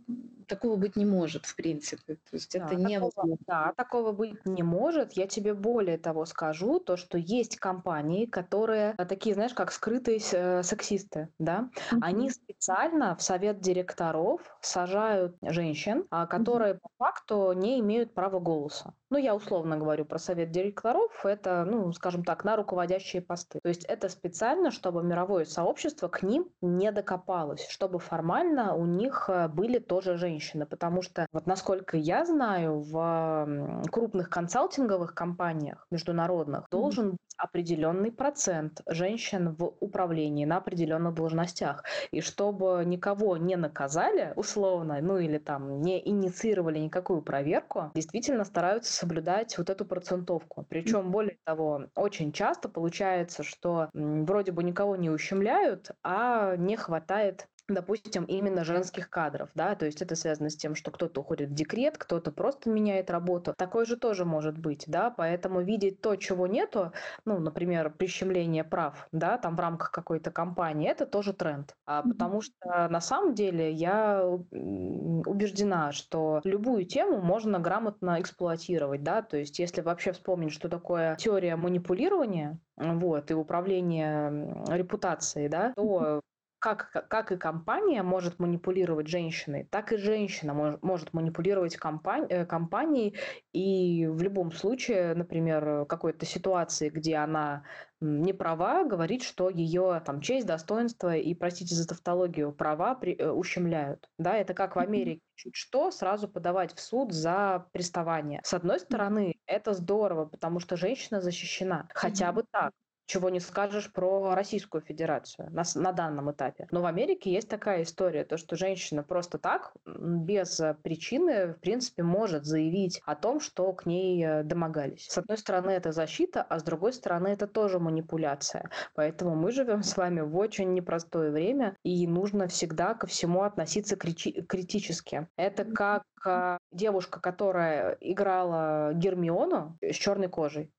такого 0.48 0.76
быть 0.76 0.96
не 0.96 1.06
может, 1.06 1.46
в 1.46 1.56
принципе. 1.56 2.16
То 2.16 2.34
есть 2.34 2.58
да, 2.58 2.66
это 2.66 2.76
невозможно. 2.76 3.38
Да, 3.48 3.74
такого 3.76 4.12
быть 4.12 4.46
не 4.46 4.64
может. 4.64 5.14
Я 5.14 5.28
тебе 5.28 5.54
более 5.54 5.98
того 5.98 6.26
скажу, 6.26 6.80
то, 6.80 6.98
что 6.98 7.18
есть 7.18 7.58
компании, 7.58 8.26
которые 8.26 8.94
такие, 8.94 9.36
знаешь, 9.36 9.54
как 9.54 9.72
скрытые 9.72 10.20
э, 10.32 10.64
сексисты, 10.64 11.30
да, 11.40 11.70
mm-hmm. 11.92 12.00
они 12.02 12.30
специально 12.30 13.16
в 13.16 13.22
совет 13.22 13.60
директоров 13.60 14.42
сажают 14.62 15.36
женщин, 15.42 16.06
а, 16.10 16.28
которые 16.28 16.76
mm-hmm. 16.76 16.80
по 16.82 16.90
факту 16.98 17.54
не 17.54 17.80
имеют 17.80 18.14
права 18.14 18.40
голоса. 18.40 18.94
Ну, 19.10 19.18
я 19.20 19.36
условно 19.36 19.78
говорю 19.78 20.04
про 20.04 20.18
совет 20.18 20.52
директоров, 20.52 21.26
это, 21.26 21.64
ну, 21.66 21.94
скажем 21.94 22.24
так, 22.24 22.44
на 22.44 22.56
руководящие 22.56 23.22
посты. 23.22 23.60
То 23.62 23.70
есть 23.70 23.86
это 23.86 24.10
специально, 24.10 24.72
чтобы 24.72 25.04
мировое 25.04 25.46
сообщество 25.46 26.08
к 26.08 26.24
ним 26.24 26.50
не 26.62 26.92
докопалось, 26.92 27.68
чтобы 27.70 28.00
формально 28.00 28.76
у 28.76 28.86
них 28.86 29.30
э, 29.30 29.48
были 29.48 29.80
тоже 29.80 30.18
женщины. 30.18 30.35
Потому 30.66 31.02
что, 31.02 31.28
вот 31.32 31.48
насколько 31.48 31.98
я 31.98 32.26
знаю, 32.26 32.80
в 32.82 33.84
крупных 33.92 34.30
консалтинговых 34.30 35.14
компаниях 35.14 35.86
международных 35.92 36.68
должен 36.70 37.12
быть 37.12 37.20
определенный 37.38 38.12
процент 38.12 38.82
женщин 38.88 39.56
в 39.56 39.66
управлении 39.80 40.46
на 40.46 40.58
определенных 40.58 41.14
должностях. 41.14 41.84
И 42.12 42.22
чтобы 42.22 42.84
никого 42.86 43.38
не 43.38 43.56
наказали 43.56 44.34
условно, 44.36 45.00
ну 45.02 45.18
или 45.18 45.38
там 45.38 45.82
не 45.82 46.08
инициировали 46.08 46.80
никакую 46.80 47.22
проверку, 47.22 47.92
действительно 47.96 48.46
стараются 48.46 48.94
соблюдать 48.94 49.58
вот 49.58 49.70
эту 49.70 49.86
процентовку. 49.86 50.66
Причем, 50.70 51.12
более 51.12 51.38
того, 51.44 51.86
очень 51.96 52.32
часто 52.32 52.70
получается, 52.70 53.44
что 53.44 53.90
вроде 53.94 54.52
бы 54.52 54.64
никого 54.64 54.96
не 54.96 55.10
ущемляют, 55.10 55.92
а 56.04 56.56
не 56.56 56.76
хватает 56.76 57.48
допустим, 57.68 58.26
именно 58.26 58.64
женских 58.64 59.10
кадров, 59.10 59.50
да, 59.56 59.76
то 59.76 59.86
есть 59.86 60.02
это 60.02 60.16
связано 60.16 60.50
с 60.50 60.56
тем, 60.56 60.76
что 60.76 60.92
кто-то 60.92 61.22
уходит 61.22 61.50
в 61.50 61.54
декрет, 61.54 61.98
кто-то 61.98 62.32
просто 62.32 62.70
меняет 62.70 63.10
работу. 63.10 63.54
Такое 63.58 63.86
же 63.86 63.98
тоже 63.98 64.26
может 64.26 64.58
быть, 64.58 64.86
да, 64.88 65.10
поэтому 65.10 65.62
видеть 65.62 66.02
то, 66.02 66.16
чего 66.16 66.48
нету, 66.48 66.92
ну, 67.26 67.40
например, 67.40 67.94
прищемление 67.94 68.64
прав, 68.64 69.08
да, 69.12 69.38
там 69.38 69.56
в 69.56 69.60
рамках 69.60 69.92
какой-то 69.92 70.32
компании, 70.32 70.90
это 70.90 71.06
тоже 71.06 71.34
тренд, 71.34 71.76
а, 71.86 72.04
потому 72.04 72.42
что 72.42 72.88
на 72.90 73.02
самом 73.02 73.34
деле 73.34 73.72
я 73.72 74.24
убеждена, 74.26 75.92
что 75.92 76.42
любую 76.44 76.86
тему 76.86 77.22
можно 77.22 77.60
грамотно 77.60 78.22
эксплуатировать, 78.22 79.04
да, 79.04 79.22
то 79.22 79.38
есть 79.38 79.60
если 79.60 79.82
вообще 79.82 80.12
вспомнить, 80.12 80.54
что 80.54 80.70
такое 80.70 81.16
теория 81.16 81.56
манипулирования, 81.56 82.60
вот, 82.78 83.32
и 83.32 83.34
управление 83.34 84.66
репутацией, 84.68 85.48
да, 85.50 85.74
то 85.76 86.22
как, 86.66 87.08
как 87.10 87.32
и 87.32 87.38
компания 87.38 88.02
может 88.02 88.40
манипулировать 88.40 89.08
женщиной, 89.08 89.68
так 89.70 89.94
и 89.94 89.98
женщина 89.98 90.56
мож, 90.56 90.76
может 90.82 91.14
манипулировать 91.14 91.78
компани, 91.78 92.26
э, 92.28 92.44
компанией. 92.44 93.16
И 93.54 94.08
в 94.08 94.20
любом 94.24 94.52
случае, 94.52 95.14
например, 95.14 95.86
какой-то 95.86 96.26
ситуации, 96.26 96.90
где 96.90 97.18
она 97.18 97.66
не 98.02 98.34
права, 98.34 98.84
говорить, 98.84 99.24
что 99.24 99.52
ее 99.52 100.02
там 100.04 100.22
честь, 100.22 100.48
достоинство 100.48 101.16
и, 101.16 101.36
простите 101.36 101.76
за 101.76 101.88
тавтологию, 101.88 102.52
права 102.52 102.96
при, 102.96 103.16
э, 103.16 103.30
ущемляют. 103.30 104.10
Да, 104.18 104.36
это 104.36 104.56
как 104.56 104.76
в 104.76 104.80
Америке. 104.80 105.22
Чуть 105.36 105.56
что, 105.56 105.92
сразу 105.92 106.28
подавать 106.28 106.74
в 106.74 106.80
суд 106.80 107.14
за 107.14 107.68
приставание. 107.74 108.42
С 108.44 108.56
одной 108.56 108.80
стороны, 108.80 109.36
это 109.46 109.74
здорово, 109.74 110.26
потому 110.26 110.60
что 110.60 110.78
женщина 110.78 111.22
защищена. 111.22 111.88
Хотя 111.94 112.32
бы 112.32 112.44
так 112.50 112.72
чего 113.06 113.30
не 113.30 113.40
скажешь 113.40 113.92
про 113.92 114.34
Российскую 114.36 114.82
Федерацию 114.82 115.50
на, 115.52 115.64
на 115.76 115.92
данном 115.92 116.32
этапе. 116.32 116.68
Но 116.72 116.82
в 116.82 116.86
Америке 116.86 117.32
есть 117.32 117.50
такая 117.50 117.84
история, 117.84 118.24
то 118.24 118.38
что 118.38 118.56
женщина 118.56 119.04
просто 119.04 119.38
так, 119.38 119.74
без 119.86 120.62
причины, 120.84 121.54
в 121.54 121.60
принципе, 121.60 122.04
может 122.04 122.46
заявить 122.46 123.02
о 123.06 123.16
том, 123.16 123.40
что 123.40 123.72
к 123.74 123.86
ней 123.86 124.26
э, 124.26 124.44
домогались. 124.44 125.08
С 125.08 125.18
одной 125.18 125.38
стороны, 125.38 125.72
это 125.72 125.92
защита, 125.92 126.42
а 126.42 126.60
с 126.60 126.64
другой 126.64 126.94
стороны, 126.94 127.28
это 127.30 127.48
тоже 127.48 127.80
манипуляция. 127.80 128.70
Поэтому 128.96 129.36
мы 129.36 129.52
живем 129.52 129.84
с 129.84 129.96
вами 129.98 130.22
в 130.22 130.36
очень 130.38 130.74
непростое 130.74 131.32
время, 131.32 131.76
и 131.84 132.08
нужно 132.08 132.48
всегда 132.48 132.94
ко 132.94 133.08
всему 133.08 133.44
относиться 133.44 133.96
крити- 133.96 134.44
критически. 134.44 135.28
Это 135.38 135.66
как 135.66 136.04
э, 136.26 136.58
девушка, 136.72 137.20
которая 137.20 137.98
играла 138.00 138.94
Гермиону 138.94 139.78
с 139.82 139.96
черной 139.96 140.30
кожей. 140.30 140.72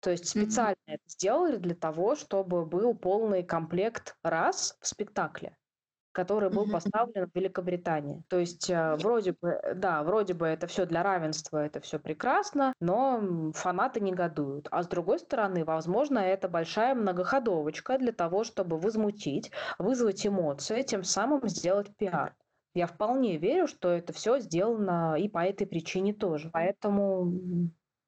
То 0.00 0.10
есть 0.10 0.28
специально 0.28 0.76
mm-hmm. 0.86 0.94
это 0.94 1.02
сделали 1.06 1.56
для 1.56 1.74
того, 1.74 2.14
чтобы 2.14 2.64
был 2.64 2.94
полный 2.94 3.42
комплект 3.42 4.16
раз 4.22 4.76
в 4.80 4.86
спектакле 4.86 5.56
который 6.18 6.50
был 6.50 6.68
поставлен 6.68 7.30
в 7.30 7.34
Великобритании. 7.36 8.24
То 8.28 8.40
есть 8.40 8.68
э, 8.68 8.96
вроде 8.96 9.36
бы, 9.40 9.60
да, 9.76 10.02
вроде 10.02 10.34
бы 10.34 10.48
это 10.48 10.66
все 10.66 10.84
для 10.84 11.04
равенства, 11.04 11.58
это 11.64 11.80
все 11.80 12.00
прекрасно, 12.00 12.72
но 12.80 13.52
фанаты 13.54 14.00
негодуют. 14.00 14.66
А 14.72 14.82
с 14.82 14.88
другой 14.88 15.20
стороны, 15.20 15.64
возможно, 15.64 16.18
это 16.18 16.48
большая 16.48 16.96
многоходовочка 16.96 17.98
для 17.98 18.10
того, 18.10 18.42
чтобы 18.42 18.80
возмутить, 18.80 19.52
вызвать 19.78 20.26
эмоции, 20.26 20.82
тем 20.82 21.04
самым 21.04 21.46
сделать 21.48 21.94
пиар. 21.96 22.34
Я 22.74 22.88
вполне 22.88 23.36
верю, 23.36 23.68
что 23.68 23.88
это 23.90 24.12
все 24.12 24.40
сделано 24.40 25.14
и 25.16 25.28
по 25.28 25.44
этой 25.44 25.68
причине 25.68 26.14
тоже. 26.14 26.50
Поэтому 26.52 27.32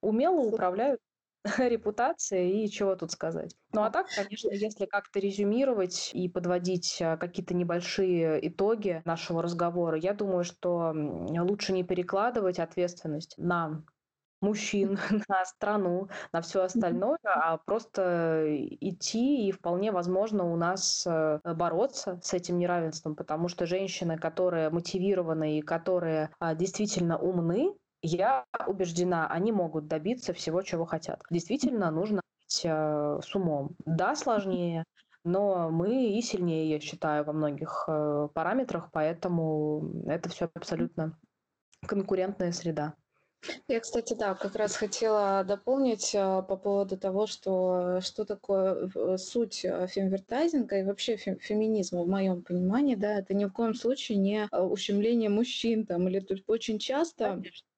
умело 0.00 0.40
управляют 0.40 1.00
репутация 1.58 2.44
и 2.44 2.68
чего 2.68 2.96
тут 2.96 3.12
сказать. 3.12 3.54
Ну 3.72 3.82
а 3.82 3.90
так, 3.90 4.06
конечно, 4.14 4.50
если 4.50 4.86
как-то 4.86 5.18
резюмировать 5.20 6.10
и 6.12 6.28
подводить 6.28 7.00
а, 7.00 7.16
какие-то 7.16 7.54
небольшие 7.54 8.46
итоги 8.48 9.02
нашего 9.04 9.42
разговора, 9.42 9.98
я 9.98 10.12
думаю, 10.12 10.44
что 10.44 10.92
лучше 10.94 11.72
не 11.72 11.84
перекладывать 11.84 12.58
ответственность 12.58 13.34
на 13.38 13.82
мужчин, 14.40 14.98
на 15.28 15.44
страну, 15.44 16.08
на 16.32 16.40
все 16.40 16.62
остальное, 16.62 17.18
а 17.24 17.58
просто 17.58 18.46
идти 18.80 19.48
и 19.48 19.52
вполне 19.52 19.92
возможно 19.92 20.50
у 20.50 20.56
нас 20.56 21.06
э, 21.06 21.40
бороться 21.44 22.20
с 22.22 22.32
этим 22.34 22.58
неравенством, 22.58 23.14
потому 23.16 23.48
что 23.48 23.66
женщины, 23.66 24.18
которые 24.18 24.70
мотивированы 24.70 25.58
и 25.58 25.62
которые 25.62 26.30
а, 26.38 26.54
действительно 26.54 27.18
умны, 27.18 27.74
я 28.02 28.44
убеждена, 28.66 29.26
они 29.28 29.52
могут 29.52 29.86
добиться 29.88 30.32
всего, 30.32 30.62
чего 30.62 30.84
хотят. 30.84 31.22
Действительно, 31.30 31.90
нужно 31.90 32.22
быть 32.40 32.62
э, 32.64 33.20
с 33.22 33.34
умом. 33.34 33.76
Да, 33.84 34.14
сложнее, 34.16 34.84
но 35.24 35.70
мы 35.70 36.06
и 36.16 36.22
сильнее, 36.22 36.70
я 36.70 36.80
считаю, 36.80 37.24
во 37.24 37.32
многих 37.32 37.84
э, 37.88 38.28
параметрах, 38.32 38.90
поэтому 38.92 40.02
это 40.06 40.28
все 40.30 40.50
абсолютно 40.54 41.18
конкурентная 41.86 42.52
среда. 42.52 42.94
Я, 43.68 43.80
кстати, 43.80 44.12
да, 44.12 44.34
как 44.34 44.54
раз 44.54 44.76
хотела 44.76 45.44
дополнить 45.44 46.14
э, 46.14 46.42
по 46.42 46.56
поводу 46.56 46.98
того, 46.98 47.26
что, 47.26 48.00
что 48.02 48.24
такое 48.24 48.90
э, 48.94 49.16
суть 49.16 49.64
э, 49.64 49.86
фемвертайзинга 49.88 50.78
и 50.78 50.84
вообще 50.84 51.16
фем, 51.16 51.38
феминизма 51.38 52.02
в 52.02 52.08
моем 52.08 52.42
понимании, 52.42 52.96
да, 52.96 53.18
это 53.18 53.32
ни 53.32 53.46
в 53.46 53.52
коем 53.52 53.74
случае 53.74 54.18
не 54.18 54.46
э, 54.50 54.60
ущемление 54.60 55.30
мужчин 55.30 55.86
там, 55.86 56.08
или 56.08 56.20
тут 56.20 56.44
очень 56.46 56.78
часто... 56.78 57.30
Конечно 57.30 57.69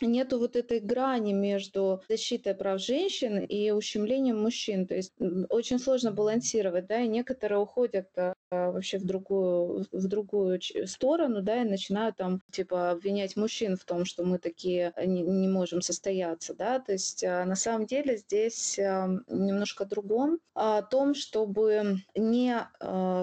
нету 0.00 0.38
вот 0.38 0.56
этой 0.56 0.80
грани 0.80 1.32
между 1.32 2.02
защитой 2.08 2.54
прав 2.54 2.80
женщин 2.80 3.38
и 3.38 3.70
ущемлением 3.70 4.40
мужчин. 4.40 4.86
То 4.86 4.94
есть 4.94 5.12
очень 5.48 5.78
сложно 5.78 6.12
балансировать, 6.12 6.86
да, 6.86 7.00
и 7.00 7.08
некоторые 7.08 7.58
уходят 7.58 8.08
а, 8.16 8.34
вообще 8.50 8.98
в 8.98 9.04
другую, 9.04 9.86
в 9.92 10.08
другую 10.08 10.60
сторону, 10.86 11.42
да, 11.42 11.62
и 11.62 11.68
начинают 11.68 12.16
там, 12.16 12.40
типа, 12.50 12.90
обвинять 12.90 13.36
мужчин 13.36 13.76
в 13.76 13.84
том, 13.84 14.04
что 14.04 14.24
мы 14.24 14.38
такие 14.38 14.92
не, 15.04 15.22
не 15.22 15.48
можем 15.48 15.82
состояться, 15.82 16.54
да, 16.54 16.78
то 16.78 16.92
есть 16.92 17.22
а, 17.24 17.44
на 17.44 17.56
самом 17.56 17.86
деле 17.86 18.16
здесь 18.16 18.78
а, 18.78 19.08
немножко 19.28 19.84
другом, 19.84 20.38
о 20.54 20.82
том, 20.82 21.14
чтобы 21.14 22.02
не 22.14 22.68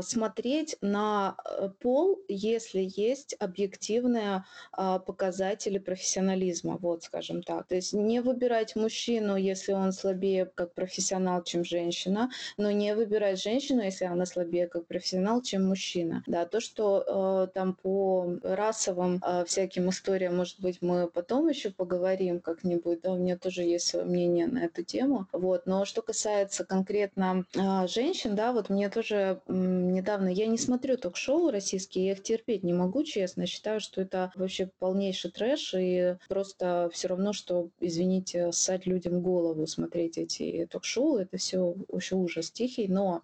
смотреть 0.02 0.76
на 0.82 1.38
э, 1.46 1.70
пол, 1.80 2.20
если 2.28 2.90
есть 2.96 3.36
объективные 3.40 4.44
показатели 4.72 5.78
профессионализма 5.78 6.57
профессионализма, 6.58 6.78
вот 6.82 7.04
скажем 7.04 7.44
так. 7.44 7.68
То 7.68 7.76
есть 7.76 7.94
не 7.94 8.22
выбирать 8.22 8.76
мужчину, 8.76 9.36
если 9.36 9.74
он 9.74 9.92
слабее 9.92 10.46
как 10.46 10.74
профессионал, 10.74 11.44
чем 11.44 11.64
женщина, 11.64 12.30
но 12.58 12.72
не 12.72 12.96
выбирать 12.96 13.42
женщину, 13.42 13.82
если 13.82 14.06
она 14.06 14.26
слабее 14.26 14.68
как 14.68 14.86
профессионал, 14.88 15.42
чем 15.42 15.68
мужчина. 15.68 16.24
Да, 16.28 16.46
то, 16.46 16.60
что 16.60 17.48
э, 17.48 17.54
там 17.54 17.74
по 17.74 18.28
расовым 18.44 19.22
э, 19.26 19.44
всяким 19.46 19.90
историям, 19.90 20.38
может 20.38 20.60
быть, 20.60 20.82
мы 20.82 21.08
потом 21.08 21.48
еще 21.50 21.70
поговорим 21.70 22.40
как-нибудь, 22.40 23.02
да, 23.02 23.14
у 23.14 23.18
меня 23.18 23.38
тоже 23.38 23.64
есть 23.64 23.88
свое 23.88 24.06
мнение 24.06 24.48
на 24.48 24.66
эту 24.66 24.84
тему. 24.84 25.28
Вот, 25.32 25.66
но 25.66 25.86
что 25.86 26.02
касается 26.02 26.66
конкретно 26.66 27.46
э, 27.56 27.88
женщин, 27.88 28.36
да, 28.36 28.52
вот 28.52 28.70
мне 28.70 28.90
тоже 28.90 29.16
э, 29.48 29.54
недавно, 29.54 30.30
я 30.30 30.48
не 30.48 30.58
смотрю 30.58 30.98
ток-шоу 30.98 31.52
российские, 31.52 32.08
я 32.08 32.12
их 32.14 32.24
терпеть 32.24 32.64
не 32.64 32.74
могу, 32.74 33.04
честно, 33.04 33.46
считаю, 33.46 33.80
что 33.80 34.02
это 34.02 34.32
вообще 34.36 34.70
полнейший 34.80 35.32
трэш 35.32 35.74
и 35.78 36.16
просто 36.28 36.47
просто 36.48 36.90
все 36.94 37.08
равно, 37.10 37.34
что, 37.34 37.70
извините, 37.82 38.52
ссать 38.52 38.86
людям 38.86 39.22
голову, 39.22 39.68
смотреть 39.68 40.18
эти 40.18 40.68
ток-шоу, 40.72 41.18
это 41.18 41.38
все 41.38 41.76
вообще 41.90 42.16
ужас 42.16 42.52
тихий. 42.52 42.88
Но 42.88 43.24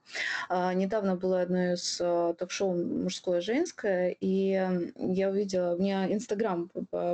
а, 0.50 0.74
недавно 0.74 1.16
было 1.16 1.42
одно 1.42 1.74
из 1.74 2.00
а, 2.02 2.34
ток-шоу 2.34 2.76
мужское 2.76 3.40
женское, 3.42 4.16
и 4.20 4.60
я 4.98 5.30
увидела, 5.30 5.76
у 5.76 5.80
меня 5.80 6.12
Инстаграм 6.12 6.70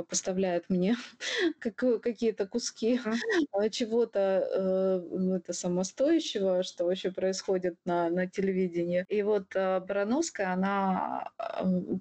поставляет 0.08 0.68
мне 0.68 0.96
какие-то 1.60 2.46
куски 2.46 3.00
а, 3.52 3.68
чего-то 3.68 4.48
э, 4.52 5.36
это 5.36 5.52
самостоящего, 5.52 6.62
что 6.62 6.84
вообще 6.84 7.10
происходит 7.10 7.76
на, 7.84 8.10
на 8.10 8.26
телевидении. 8.26 9.04
И 9.08 9.22
вот 9.22 9.44
а, 9.54 9.80
Барановская, 9.80 10.52
она 10.52 11.30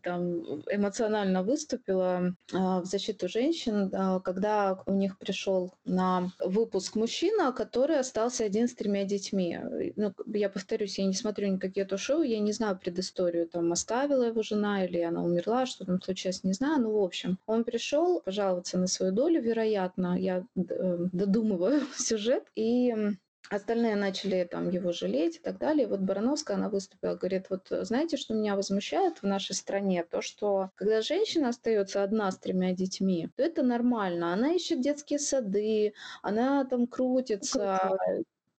там 0.04 0.62
эмоционально 0.72 1.44
выступила 1.44 2.34
в 2.52 2.86
защиту 2.86 3.28
женщин, 3.28 3.90
когда 4.24 4.82
у 4.86 4.94
них 4.94 5.18
пришел 5.18 5.74
на 5.86 6.32
выпуск 6.40 6.96
мужчина, 6.96 7.52
который 7.52 8.00
остался 8.00 8.46
один 8.46 8.68
с 8.68 8.74
тремя 8.74 9.06
детьми. 9.06 9.60
Ну, 9.96 10.14
я 10.34 10.50
повторюсь, 10.50 11.00
я 11.00 11.06
не 11.06 11.14
смотрю 11.14 11.48
никакие 11.48 11.88
шоу, 11.98 12.22
я 12.22 12.40
не 12.40 12.52
знаю 12.52 12.78
предысторию, 12.78 13.48
там 13.48 13.72
оставила 13.72 14.24
его 14.24 14.42
жена 14.44 14.86
или 14.86 15.00
она 15.00 15.24
умерла, 15.24 15.66
что 15.66 15.86
там 15.86 16.02
случилось, 16.02 16.44
не 16.44 16.54
знаю. 16.54 16.82
Ну, 16.82 17.00
в 17.00 17.04
общем, 17.04 17.38
он 17.46 17.64
пришел 17.64 18.22
пожаловаться 18.22 18.78
на 18.78 18.88
свою 18.88 19.12
долю, 19.12 19.42
вероятно, 19.42 20.18
я 20.20 20.46
э, 20.56 20.98
додумываю 21.12 21.82
сюжет, 21.98 22.44
и 22.56 22.96
Остальные 23.50 23.96
начали 23.96 24.44
там 24.44 24.70
его 24.70 24.92
жалеть 24.92 25.38
и 25.38 25.40
так 25.40 25.58
далее. 25.58 25.88
И 25.88 25.90
вот 25.90 26.02
Барановская, 26.02 26.58
она 26.58 26.70
выступила, 26.70 27.16
говорит, 27.16 27.48
вот 27.50 27.68
знаете, 27.70 28.16
что 28.16 28.36
меня 28.36 28.56
возмущает 28.56 29.20
в 29.20 29.24
нашей 29.24 29.56
стране? 29.56 30.04
То, 30.04 30.22
что 30.22 30.70
когда 30.76 31.02
женщина 31.02 31.50
остается 31.50 32.04
одна 32.04 32.30
с 32.32 32.38
тремя 32.38 32.74
детьми, 32.74 33.30
то 33.36 33.42
это 33.42 33.64
нормально. 33.64 34.34
Она 34.34 34.54
ищет 34.54 34.82
детские 34.82 35.18
сады, 35.20 35.94
она 36.22 36.64
там 36.66 36.86
крутится, 36.86 37.98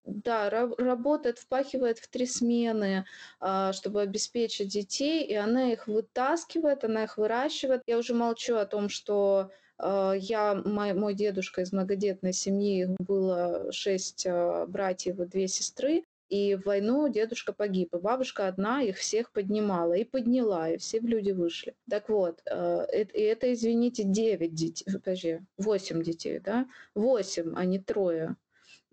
да, 0.03 0.49
работает, 0.49 1.39
впахивает 1.39 1.99
в 1.99 2.07
три 2.09 2.25
смены, 2.25 3.05
а, 3.39 3.71
чтобы 3.73 4.01
обеспечить 4.01 4.67
детей, 4.69 5.23
и 5.23 5.35
она 5.35 5.71
их 5.71 5.87
вытаскивает, 5.87 6.83
она 6.83 7.03
их 7.03 7.17
выращивает. 7.17 7.83
Я 7.85 7.97
уже 7.97 8.13
молчу 8.13 8.55
о 8.55 8.65
том, 8.65 8.89
что 8.89 9.51
я, 9.81 10.61
мой, 10.65 10.93
мой 10.93 11.13
дедушка 11.13 11.61
из 11.61 11.71
многодетной 11.71 12.33
семьи, 12.33 12.87
было 12.99 13.71
шесть 13.71 14.25
а, 14.27 14.65
братьев 14.67 15.19
и 15.19 15.25
две 15.25 15.47
сестры, 15.47 16.03
и 16.29 16.55
в 16.55 16.65
войну 16.65 17.09
дедушка 17.09 17.51
погиб, 17.51 17.93
и 17.93 17.97
бабушка 17.97 18.47
одна 18.47 18.81
их 18.81 18.97
всех 18.97 19.31
поднимала, 19.33 19.93
и 19.93 20.05
подняла, 20.05 20.69
и 20.69 20.77
все 20.77 21.01
в 21.01 21.05
люди 21.05 21.31
вышли. 21.31 21.75
Так 21.89 22.09
вот, 22.09 22.41
а, 22.49 22.83
и 22.91 23.21
это, 23.21 23.51
извините, 23.51 24.03
девять 24.03 24.53
детей, 24.53 24.85
подожди, 24.91 25.39
восемь 25.57 26.01
детей, 26.01 26.39
да? 26.39 26.67
Восемь, 26.95 27.53
а 27.55 27.65
не 27.65 27.79
трое. 27.79 28.37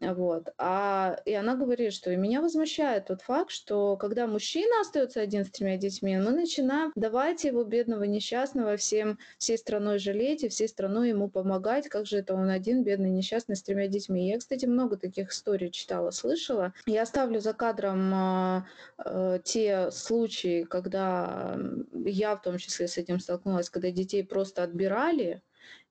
Вот. 0.01 0.51
А, 0.59 1.19
и 1.25 1.35
она 1.35 1.57
говорит, 1.57 1.93
что 1.93 2.13
и 2.13 2.17
меня 2.17 2.41
возмущает 2.41 3.07
тот 3.07 3.23
факт, 3.23 3.51
что 3.51 3.97
когда 3.97 4.29
мужчина 4.29 4.81
остается 4.81 5.21
один 5.21 5.45
с 5.45 5.51
тремя 5.51 5.77
детьми, 5.77 6.17
мы 6.19 6.31
начинаем 6.31 6.93
давать 6.95 7.43
его 7.45 7.65
бедного 7.65 8.05
несчастного 8.05 8.77
всем, 8.77 9.19
всей 9.39 9.59
страной 9.59 9.99
жалеть 9.99 10.45
и 10.45 10.49
всей 10.49 10.69
страной 10.69 11.09
ему 11.09 11.29
помогать. 11.29 11.89
Как 11.89 12.07
же 12.07 12.19
это 12.19 12.35
он 12.35 12.49
один, 12.49 12.85
бедный 12.85 13.11
несчастный 13.11 13.57
с 13.57 13.63
тремя 13.63 13.89
детьми. 13.89 14.29
Я, 14.29 14.39
кстати, 14.39 14.67
много 14.67 14.97
таких 14.97 15.31
историй 15.31 15.71
читала, 15.71 16.11
слышала. 16.11 16.73
Я 16.87 17.03
оставлю 17.03 17.41
за 17.41 17.53
кадром 17.53 18.15
э, 18.15 18.63
э, 19.05 19.41
те 19.45 19.91
случаи, 19.91 20.63
когда 20.63 21.59
я 22.05 22.37
в 22.37 22.43
том 22.43 22.59
числе 22.59 22.87
с 22.87 22.99
этим 22.99 23.19
столкнулась, 23.19 23.69
когда 23.69 23.91
детей 23.91 24.23
просто 24.23 24.63
отбирали, 24.63 25.43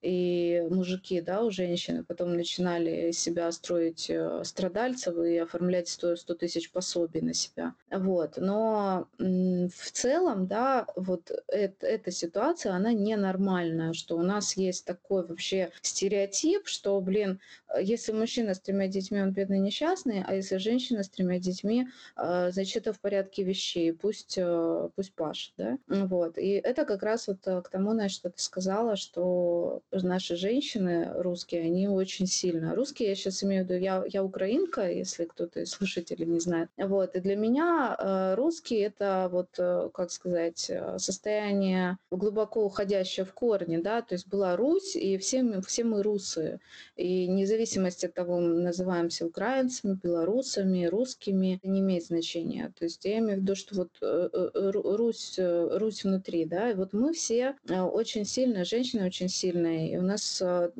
и 0.01 0.63
мужики, 0.69 1.21
да, 1.21 1.41
у 1.41 1.49
женщины 1.49 2.03
потом 2.03 2.35
начинали 2.35 3.11
себя 3.11 3.51
строить 3.51 4.09
э, 4.09 4.43
страдальцев 4.43 5.17
и 5.17 5.37
оформлять 5.37 5.89
100, 5.89 6.17
100 6.17 6.35
тысяч 6.35 6.71
пособий 6.71 7.21
на 7.21 7.33
себя. 7.33 7.73
Вот. 7.89 8.37
Но 8.37 9.07
в 9.17 9.91
целом, 9.91 10.47
да, 10.47 10.85
вот 10.95 11.31
это, 11.47 11.87
эта 11.87 12.11
ситуация, 12.11 12.73
она 12.73 12.93
ненормальная, 12.93 13.93
что 13.93 14.17
у 14.17 14.21
нас 14.21 14.55
есть 14.55 14.85
такой 14.85 15.25
вообще 15.25 15.71
стереотип, 15.81 16.67
что, 16.67 16.99
блин, 17.01 17.39
если 17.79 18.11
мужчина 18.11 18.53
с 18.53 18.59
тремя 18.59 18.87
детьми, 18.87 19.21
он 19.21 19.31
бедный 19.31 19.59
несчастный, 19.59 20.23
а 20.25 20.35
если 20.35 20.57
женщина 20.57 21.03
с 21.03 21.09
тремя 21.09 21.39
детьми, 21.39 21.87
э, 22.15 22.51
значит, 22.51 22.77
это 22.77 22.93
в 22.93 22.99
порядке 22.99 23.43
вещей, 23.43 23.91
пусть, 23.93 24.35
э, 24.37 24.89
пусть 24.95 25.13
пашет, 25.13 25.53
да. 25.57 25.77
Вот. 25.87 26.37
И 26.37 26.51
это 26.51 26.85
как 26.85 27.01
раз 27.01 27.27
вот 27.27 27.39
к 27.41 27.69
тому, 27.71 27.93
на 27.93 28.09
что 28.09 28.29
ты 28.29 28.39
сказала, 28.41 28.95
что 28.95 29.81
наши 29.91 30.35
женщины 30.35 31.11
русские, 31.15 31.61
они 31.63 31.87
очень 31.87 32.27
сильно. 32.27 32.75
Русские, 32.75 33.09
я 33.09 33.15
сейчас 33.15 33.43
имею 33.43 33.65
в 33.65 33.69
виду, 33.69 33.79
я, 33.79 34.03
я 34.07 34.23
украинка, 34.23 34.89
если 34.89 35.25
кто-то 35.25 35.61
из 35.61 35.71
слушателей 35.71 36.25
не 36.25 36.39
знает. 36.39 36.69
Вот, 36.77 37.15
и 37.15 37.19
для 37.19 37.35
меня 37.35 37.95
э, 37.97 38.35
русский 38.35 38.77
это 38.77 39.29
вот, 39.31 39.49
э, 39.57 39.89
как 39.93 40.11
сказать, 40.11 40.69
э, 40.69 40.97
состояние 40.99 41.97
глубоко 42.11 42.65
уходящее 42.65 43.25
в 43.25 43.33
корни, 43.33 43.77
да, 43.77 44.01
то 44.01 44.15
есть 44.15 44.27
была 44.27 44.55
Русь, 44.55 44.95
и 44.95 45.17
все, 45.17 45.61
все 45.61 45.83
мы 45.83 46.03
русы. 46.03 46.59
И 46.95 47.27
независимость 47.27 48.03
от 48.03 48.13
того, 48.13 48.39
мы 48.39 48.61
называемся 48.61 49.25
украинцами, 49.25 49.99
белорусами, 50.01 50.85
русскими, 50.85 51.55
это 51.55 51.67
не 51.67 51.79
имеет 51.79 52.05
значения. 52.05 52.73
То 52.77 52.85
есть 52.85 53.03
я 53.05 53.19
имею 53.19 53.39
в 53.39 53.41
виду, 53.41 53.55
что 53.55 53.75
вот 53.75 53.89
Русь, 54.01 55.39
Русь 55.39 56.03
внутри, 56.03 56.45
да, 56.45 56.71
и 56.71 56.75
вот 56.75 56.93
мы 56.93 57.13
все 57.13 57.55
очень 57.67 58.25
сильные, 58.25 58.65
женщины 58.65 59.05
очень 59.05 59.29
сильные, 59.29 59.76
и 59.77 59.97
у 59.97 60.01
нас 60.01 60.41
а, 60.41 60.71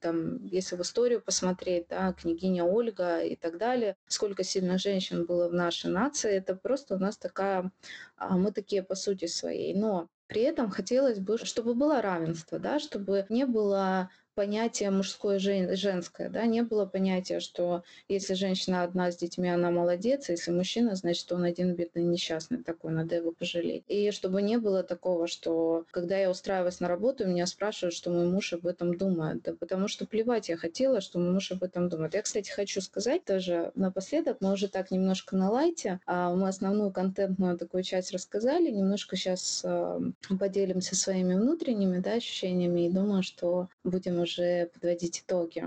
там, 0.00 0.44
если 0.46 0.76
в 0.76 0.80
историю 0.80 1.20
посмотреть, 1.20 1.86
да, 1.88 2.12
княгиня 2.12 2.64
Ольга 2.64 3.20
и 3.20 3.36
так 3.36 3.58
далее, 3.58 3.96
сколько 4.06 4.44
сильных 4.44 4.80
женщин 4.80 5.24
было 5.24 5.48
в 5.48 5.54
нашей 5.54 5.90
нации, 5.90 6.32
это 6.32 6.54
просто 6.54 6.96
у 6.96 6.98
нас 6.98 7.16
такая, 7.16 7.70
а, 8.16 8.36
мы 8.36 8.52
такие 8.52 8.82
по 8.82 8.94
сути 8.94 9.26
своей. 9.26 9.74
Но 9.74 10.08
при 10.26 10.42
этом 10.42 10.70
хотелось 10.70 11.18
бы, 11.18 11.38
чтобы 11.38 11.74
было 11.74 12.00
равенство, 12.00 12.58
да, 12.58 12.78
чтобы 12.78 13.26
не 13.28 13.44
было 13.44 14.10
понятие 14.34 14.90
мужское 14.90 15.38
и 15.38 15.76
женское, 15.76 16.28
да, 16.28 16.46
не 16.46 16.62
было 16.62 16.86
понятия, 16.86 17.40
что 17.40 17.82
если 18.08 18.34
женщина 18.34 18.82
одна 18.82 19.10
с 19.10 19.16
детьми, 19.16 19.48
она 19.48 19.70
молодец, 19.70 20.28
а 20.28 20.32
если 20.32 20.50
мужчина, 20.50 20.94
значит, 20.94 21.30
он 21.32 21.44
один 21.44 21.74
бедный 21.74 22.04
несчастный 22.04 22.62
такой, 22.62 22.92
надо 22.92 23.16
его 23.16 23.32
пожалеть. 23.32 23.84
И 23.88 24.10
чтобы 24.10 24.42
не 24.42 24.58
было 24.58 24.82
такого, 24.82 25.26
что 25.26 25.84
когда 25.90 26.18
я 26.18 26.30
устраиваюсь 26.30 26.80
на 26.80 26.88
работу, 26.88 27.26
меня 27.26 27.46
спрашивают, 27.46 27.94
что 27.94 28.10
мой 28.10 28.26
муж 28.26 28.52
об 28.52 28.66
этом 28.66 28.96
думает, 28.96 29.42
да, 29.42 29.54
потому 29.54 29.88
что 29.88 30.06
плевать 30.06 30.48
я 30.48 30.56
хотела, 30.56 31.00
что 31.00 31.18
мой 31.18 31.32
муж 31.32 31.52
об 31.52 31.62
этом 31.62 31.88
думает. 31.88 32.14
Я, 32.14 32.22
кстати, 32.22 32.50
хочу 32.50 32.80
сказать 32.80 33.24
тоже 33.24 33.72
напоследок, 33.74 34.38
мы 34.40 34.52
уже 34.52 34.68
так 34.68 34.90
немножко 34.90 35.36
на 35.36 35.50
лайте, 35.50 36.00
а 36.06 36.34
мы 36.34 36.48
основную 36.48 36.90
контентную 36.90 37.58
такую 37.58 37.82
часть 37.82 38.12
рассказали, 38.12 38.70
немножко 38.70 39.16
сейчас 39.16 39.62
э, 39.64 40.00
поделимся 40.38 40.96
своими 40.96 41.34
внутренними, 41.34 41.98
да, 41.98 42.14
ощущениями 42.14 42.86
и 42.86 42.90
думаю, 42.90 43.22
что 43.22 43.68
будем 43.84 44.21
уже 44.22 44.66
подводить 44.72 45.20
итоги. 45.20 45.64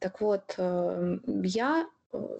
Так 0.00 0.20
вот, 0.20 0.54
эм, 0.58 1.22
я 1.44 1.86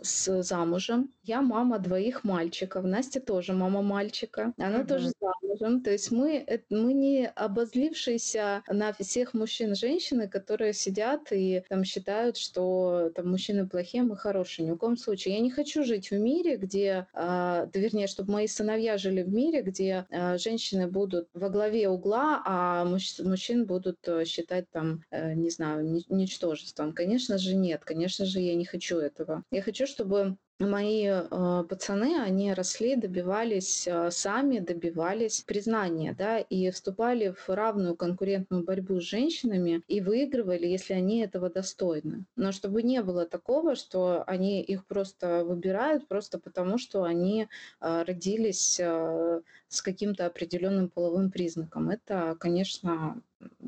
с 0.02 0.42
замужем. 0.42 1.10
Я 1.24 1.42
мама 1.42 1.78
двоих 1.78 2.24
мальчиков. 2.24 2.84
Настя 2.84 3.20
тоже 3.20 3.52
мама 3.52 3.82
мальчика. 3.82 4.52
Она 4.58 4.78
Мгм. 4.78 4.86
тоже 4.86 5.12
замужем. 5.20 5.82
То 5.82 5.90
есть 5.90 6.10
мы, 6.10 6.44
эт- 6.46 6.64
мы 6.70 6.92
не 6.92 7.26
обозлившиеся 7.28 8.62
на 8.68 8.92
всех 8.92 9.34
мужчин 9.34 9.74
женщины, 9.74 10.28
которые 10.28 10.72
сидят 10.72 11.28
и 11.32 11.62
там 11.68 11.84
считают, 11.84 12.36
что 12.36 13.10
там 13.14 13.30
мужчины 13.30 13.68
плохие, 13.68 14.02
мы 14.02 14.16
хорошие. 14.16 14.66
Ни 14.66 14.72
в 14.72 14.76
коем 14.76 14.96
случае. 14.96 15.34
Я 15.34 15.40
не 15.40 15.50
хочу 15.50 15.84
жить 15.84 16.10
в 16.10 16.18
мире, 16.18 16.56
где, 16.56 17.06
да, 17.14 17.68
вернее, 17.74 18.06
чтобы 18.06 18.32
мои 18.32 18.46
сыновья 18.46 18.98
жили 18.98 19.22
в 19.22 19.28
мире, 19.32 19.62
где 19.62 20.06
а, 20.10 20.36
женщины 20.38 20.86
будут 20.88 21.28
во 21.34 21.48
главе 21.48 21.88
угла, 21.88 22.42
а 22.44 22.84
мужч- 22.84 23.22
мужчин 23.22 23.64
будут 23.66 23.98
э, 24.06 24.24
считать 24.24 24.68
там, 24.70 25.02
э, 25.10 25.34
не 25.34 25.50
знаю, 25.50 25.84
ни- 25.84 26.04
ничтожеством. 26.08 26.92
Конечно 26.92 27.38
же, 27.38 27.54
нет. 27.54 27.82
Конечно 27.84 28.24
же, 28.26 28.40
я 28.40 28.54
не 28.54 28.64
хочу 28.64 28.98
этого. 28.98 29.42
Я 29.50 29.61
хочу, 29.62 29.86
чтобы 29.86 30.36
мои 30.66 31.06
э, 31.06 31.64
пацаны, 31.68 32.20
они 32.20 32.52
росли, 32.54 32.96
добивались 32.96 33.86
э, 33.86 34.10
сами, 34.10 34.58
добивались 34.58 35.42
признания, 35.42 36.14
да, 36.16 36.38
и 36.38 36.70
вступали 36.70 37.34
в 37.36 37.48
равную 37.48 37.96
конкурентную 37.96 38.64
борьбу 38.64 39.00
с 39.00 39.04
женщинами 39.04 39.82
и 39.88 40.00
выигрывали, 40.00 40.66
если 40.66 40.94
они 40.94 41.20
этого 41.20 41.50
достойны. 41.50 42.24
Но 42.36 42.52
чтобы 42.52 42.82
не 42.82 43.02
было 43.02 43.26
такого, 43.26 43.74
что 43.74 44.24
они 44.26 44.62
их 44.62 44.86
просто 44.86 45.44
выбирают 45.44 46.08
просто 46.08 46.38
потому, 46.38 46.78
что 46.78 47.04
они 47.04 47.48
э, 47.80 48.02
родились 48.06 48.78
э, 48.80 49.40
с 49.68 49.82
каким-то 49.82 50.26
определенным 50.26 50.88
половым 50.88 51.30
признаком. 51.30 51.90
Это, 51.90 52.36
конечно, 52.38 53.20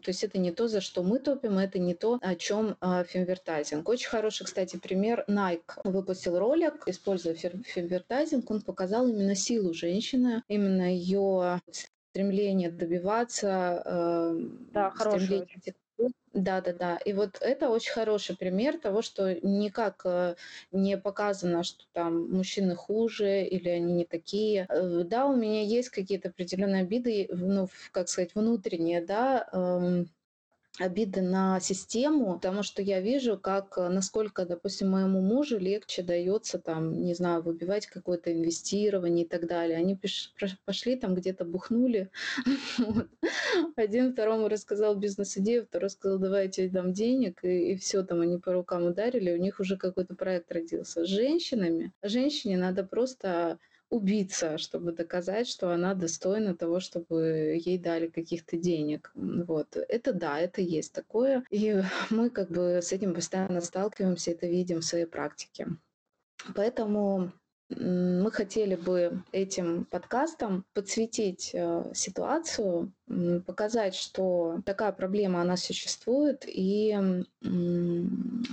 то 0.03 0.09
есть 0.09 0.25
это 0.25 0.39
не 0.39 0.53
то, 0.53 0.69
за 0.69 0.81
что 0.81 1.03
мы 1.03 1.19
топим, 1.19 1.59
это 1.59 1.79
не 1.79 1.95
то, 1.95 2.19
о 2.21 2.35
чем 2.35 2.77
фемвертайзинг. 2.81 3.89
Очень 3.89 4.09
хороший, 4.09 4.45
кстати, 4.45 4.77
пример. 4.77 5.25
Nike 5.29 5.81
выпустил 5.85 6.39
ролик, 6.39 6.83
используя 6.87 7.35
фемвертайзинг, 7.35 8.51
он 8.51 8.63
показал 8.63 9.09
именно 9.09 9.35
силу 9.35 9.73
женщины, 9.73 10.43
именно 10.49 10.95
ее 10.95 11.61
стремление 12.11 12.71
добиваться, 12.71 13.83
э, 13.85 14.39
Да, 14.73 14.93
стремление. 14.97 15.59
Да, 16.33 16.61
да, 16.61 16.73
да. 16.73 16.97
И 17.05 17.13
вот 17.13 17.39
это 17.41 17.69
очень 17.71 17.93
хороший 17.93 18.37
пример 18.37 18.79
того, 18.79 19.03
что 19.03 19.35
никак 19.47 20.03
э, 20.05 20.35
не 20.73 20.99
показано, 20.99 21.63
что 21.63 21.85
там 21.93 22.29
мужчины 22.31 22.75
хуже 22.75 23.45
или 23.45 23.69
они 23.69 23.93
не 23.93 24.05
такие. 24.05 24.67
Э, 24.69 25.05
Да, 25.05 25.27
у 25.27 25.37
меня 25.37 25.63
есть 25.63 25.91
какие-то 25.91 26.31
определенные 26.31 26.83
обиды, 26.83 27.29
ну, 27.31 27.69
как 27.93 28.09
сказать, 28.09 28.35
внутренние, 28.35 29.01
да, 29.05 29.49
эм, 29.53 30.09
обиды 30.79 31.23
на 31.23 31.61
систему, 31.61 32.35
потому 32.35 32.63
что 32.63 32.83
я 32.83 33.01
вижу, 33.01 33.39
как, 33.39 33.79
э, 33.79 33.89
насколько, 33.89 34.45
допустим, 34.45 34.91
моему 34.91 35.21
мужу 35.21 35.59
легче 35.59 36.03
дается 36.03 36.59
там, 36.59 37.05
не 37.05 37.15
знаю, 37.15 37.43
выбивать 37.43 37.87
какое-то 37.87 38.33
инвестирование 38.33 39.25
и 39.25 39.29
так 39.29 39.47
далее. 39.47 39.79
Они 39.79 39.99
пошли 40.65 40.97
там 40.97 41.15
где-то 41.15 41.45
бухнули. 41.45 42.11
Вот. 42.79 43.09
Один 43.77 44.13
второму 44.13 44.49
рассказал 44.49 44.97
бизнес-идею, 44.97 45.67
второй 45.67 45.91
сказал, 45.91 46.19
давай 46.19 46.45
я 46.47 46.51
тебе 46.51 46.69
дам 46.69 46.93
денег, 46.93 47.43
и, 47.45 47.77
все, 47.77 48.03
там 48.03 48.21
они 48.21 48.39
по 48.39 48.53
рукам 48.53 48.85
ударили, 48.85 49.33
у 49.33 49.39
них 49.41 49.61
уже 49.61 49.77
какой-то 49.77 50.15
проект 50.15 50.51
родился. 50.53 51.05
С 51.05 51.09
женщинами, 51.09 51.93
женщине 52.03 52.57
надо 52.57 52.85
просто 52.85 53.59
убиться, 53.95 54.59
чтобы 54.59 54.93
доказать, 54.93 55.47
что 55.49 55.71
она 55.71 55.95
достойна 55.95 56.57
того, 56.57 56.81
чтобы 56.81 57.61
ей 57.65 57.79
дали 57.79 58.09
каких-то 58.09 58.57
денег. 58.57 59.13
Вот. 59.15 59.77
Это 59.77 60.13
да, 60.13 60.41
это 60.41 60.61
есть 60.61 60.93
такое. 60.93 61.45
И 61.51 61.81
мы 62.11 62.31
как 62.31 62.51
бы 62.51 62.81
с 62.83 62.93
этим 62.93 63.15
постоянно 63.15 63.61
сталкиваемся, 63.61 64.33
это 64.33 64.47
видим 64.47 64.81
в 64.81 64.85
своей 64.85 65.07
практике. 65.07 65.69
Поэтому 66.55 67.33
мы 67.71 68.31
хотели 68.31 68.75
бы 68.75 69.23
этим 69.33 69.87
подкастом 69.87 70.65
подсветить 70.75 71.51
э, 71.55 71.93
ситуацию, 71.95 72.93
показать, 73.47 73.95
что 73.95 74.61
такая 74.65 74.93
проблема, 74.93 75.41
она 75.43 75.57
существует, 75.57 76.45
и 76.47 76.97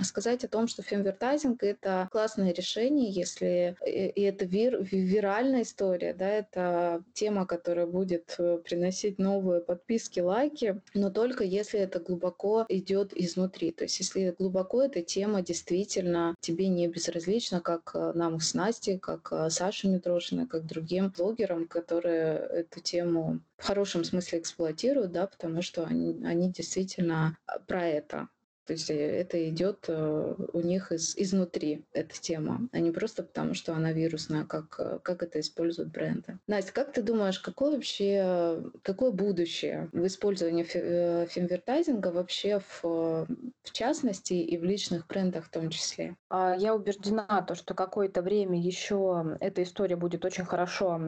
сказать 0.02 0.44
о 0.44 0.48
том, 0.48 0.68
что 0.68 0.82
фемвертайзинг– 0.82 1.62
это 1.64 2.08
классное 2.10 2.52
решение, 2.52 3.10
если 3.10 3.76
и 3.86 4.12
и 4.12 4.22
это 4.22 4.44
вир, 4.44 4.82
ви- 4.82 5.04
виральная 5.04 5.62
история, 5.62 6.14
да, 6.14 6.28
это 6.28 7.02
тема, 7.12 7.46
которая 7.46 7.86
будет 7.86 8.34
э, 8.38 8.58
приносить 8.62 9.18
новые 9.18 9.60
подписки, 9.60 10.20
лайки, 10.20 10.80
но 10.94 11.10
только 11.10 11.44
если 11.44 11.80
это 11.80 11.98
глубоко 12.00 12.66
идет 12.68 13.12
изнутри. 13.14 13.72
То 13.72 13.84
есть 13.84 13.98
если 13.98 14.34
глубоко 14.38 14.82
эта 14.82 15.02
тема 15.02 15.42
действительно 15.42 16.34
тебе 16.40 16.68
не 16.68 16.88
безразлична, 16.88 17.60
как 17.60 17.92
э, 17.94 18.12
нам 18.14 18.40
с 18.40 18.54
Настей, 18.54 18.98
как 18.98 19.28
э, 19.32 19.50
Саше 19.50 19.88
Митрошиной, 19.88 20.46
как 20.46 20.66
другим 20.66 21.12
блогерам, 21.16 21.66
которые 21.66 22.34
эту 22.34 22.80
тему 22.80 23.40
в 23.62 23.64
хорошем 23.64 24.02
смысле 24.02 24.40
эксплуатируют, 24.40 25.12
да, 25.12 25.28
потому 25.28 25.62
что 25.62 25.84
они, 25.84 26.20
они 26.24 26.50
действительно 26.50 27.38
э, 27.46 27.60
про 27.68 27.86
это. 27.86 28.28
То 28.66 28.74
есть 28.74 28.90
э, 28.90 28.94
это 28.94 29.48
идет 29.48 29.86
э, 29.88 30.34
у 30.52 30.60
них 30.60 30.92
из, 30.92 31.16
изнутри, 31.16 31.84
эта 31.92 32.14
тема, 32.20 32.68
а 32.72 32.78
не 32.78 32.90
просто 32.90 33.22
потому, 33.22 33.54
что 33.54 33.74
она 33.74 33.92
вирусная, 33.92 34.44
как, 34.44 34.76
э, 34.78 34.98
как 35.02 35.22
это 35.22 35.40
используют 35.40 35.90
бренды. 35.90 36.38
Настя, 36.46 36.72
как 36.72 36.92
ты 36.92 37.02
думаешь, 37.02 37.40
какое 37.40 37.72
вообще, 37.72 38.62
какое 38.82 39.10
будущее 39.10 39.88
в 39.92 40.06
использовании 40.06 40.64
фе- 40.64 41.26
фемвертайзинга 41.28 42.08
вообще 42.08 42.60
в, 42.60 42.82
в 42.82 43.72
частности 43.72 44.34
и 44.34 44.56
в 44.58 44.64
личных 44.64 45.06
брендах 45.06 45.46
в 45.46 45.50
том 45.50 45.70
числе? 45.70 46.16
А, 46.28 46.54
Я 46.56 46.74
убеждена, 46.74 47.44
то, 47.46 47.54
что 47.54 47.74
какое-то 47.74 48.22
время 48.22 48.60
еще 48.60 49.36
эта 49.40 49.62
история 49.62 49.96
будет 49.96 50.24
очень 50.24 50.44
хорошо 50.44 51.00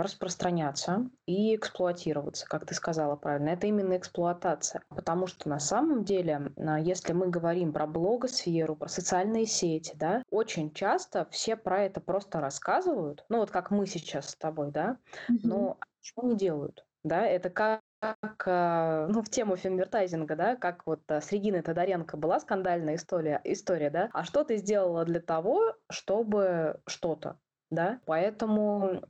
распространяться 0.00 1.10
и 1.26 1.54
эксплуатироваться, 1.56 2.46
как 2.46 2.66
ты 2.66 2.74
сказала 2.74 3.16
правильно. 3.16 3.50
Это 3.50 3.66
именно 3.66 3.96
эксплуатация. 3.96 4.82
Потому 4.88 5.26
что 5.26 5.48
на 5.48 5.58
самом 5.58 6.04
деле, 6.04 6.52
если 6.78 7.12
мы 7.12 7.28
говорим 7.28 7.72
про 7.72 7.86
блогосферу, 7.86 8.76
про 8.76 8.88
социальные 8.88 9.46
сети, 9.46 9.94
да, 9.96 10.22
очень 10.30 10.72
часто 10.72 11.26
все 11.30 11.56
про 11.56 11.82
это 11.84 12.00
просто 12.00 12.40
рассказывают, 12.40 13.24
ну 13.28 13.38
вот 13.38 13.50
как 13.50 13.70
мы 13.70 13.86
сейчас 13.86 14.30
с 14.30 14.36
тобой, 14.36 14.70
да, 14.70 14.98
но 15.28 15.78
ничего 16.00 16.28
не 16.28 16.36
делают. 16.36 16.84
Да, 17.02 17.24
это 17.24 17.48
как 17.48 17.80
как, 18.00 18.44
а, 18.46 19.06
ну, 19.08 19.22
в 19.22 19.28
тему 19.28 19.56
фемвертайзинга, 19.56 20.34
да, 20.34 20.56
как 20.56 20.86
вот 20.86 21.02
а, 21.10 21.20
с 21.20 21.30
Региной 21.32 21.60
Тодоренко 21.60 22.16
была 22.16 22.40
скандальная 22.40 22.94
история, 22.94 23.40
история, 23.44 23.90
да, 23.90 24.08
а 24.12 24.24
что 24.24 24.42
ты 24.42 24.56
сделала 24.56 25.04
для 25.04 25.20
того, 25.20 25.74
чтобы 25.90 26.80
что-то, 26.86 27.38
да, 27.68 28.00
поэтому 28.06 29.02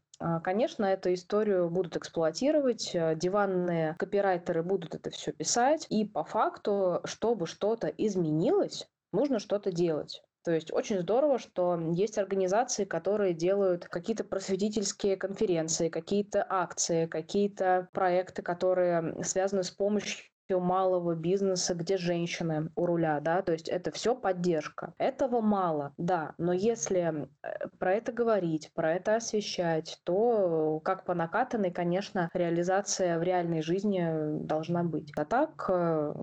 Конечно, 0.42 0.84
эту 0.84 1.14
историю 1.14 1.70
будут 1.70 1.96
эксплуатировать, 1.96 2.94
а, 2.94 3.14
диванные 3.14 3.94
копирайтеры 3.98 4.62
будут 4.62 4.94
это 4.94 5.08
все 5.10 5.32
писать, 5.32 5.86
и 5.88 6.04
по 6.04 6.24
факту, 6.24 7.00
чтобы 7.04 7.46
что-то 7.46 7.86
изменилось, 7.88 8.86
нужно 9.12 9.38
что-то 9.38 9.72
делать. 9.72 10.22
То 10.44 10.52
есть 10.52 10.72
очень 10.72 11.00
здорово, 11.00 11.38
что 11.38 11.78
есть 11.92 12.18
организации, 12.18 12.84
которые 12.84 13.32
делают 13.32 13.86
какие-то 13.86 14.24
просветительские 14.24 15.16
конференции, 15.16 15.88
какие-то 15.88 16.46
акции, 16.48 17.06
какие-то 17.06 17.88
проекты, 17.92 18.42
которые 18.42 19.22
связаны 19.24 19.62
с 19.62 19.70
помощью 19.70 20.29
малого 20.58 21.14
бизнеса, 21.14 21.74
где 21.74 21.96
женщины 21.96 22.70
у 22.74 22.86
руля, 22.86 23.20
да, 23.20 23.42
то 23.42 23.52
есть 23.52 23.68
это 23.68 23.90
все 23.90 24.14
поддержка. 24.14 24.94
Этого 24.98 25.40
мало, 25.40 25.92
да, 25.98 26.34
но 26.38 26.52
если 26.52 27.28
э, 27.42 27.68
про 27.78 27.92
это 27.94 28.12
говорить, 28.12 28.72
про 28.74 28.94
это 28.94 29.16
освещать, 29.16 30.00
то 30.04 30.80
как 30.80 31.04
по 31.04 31.14
накатанной, 31.14 31.70
конечно, 31.70 32.30
реализация 32.34 33.18
в 33.18 33.22
реальной 33.22 33.62
жизни 33.62 34.42
должна 34.44 34.82
быть. 34.82 35.12
А 35.16 35.24
так 35.24 35.66
э, 35.68 36.14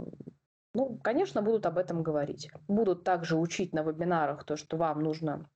ну, 0.73 0.99
конечно, 1.03 1.41
будут 1.41 1.65
об 1.65 1.77
этом 1.77 2.03
говорить. 2.03 2.49
Будут 2.67 3.03
также 3.03 3.37
учить 3.37 3.73
на 3.73 3.81
вебинарах 3.81 4.43
то, 4.43 4.57
что 4.57 4.77
вам 4.77 5.01
нужно 5.01 5.49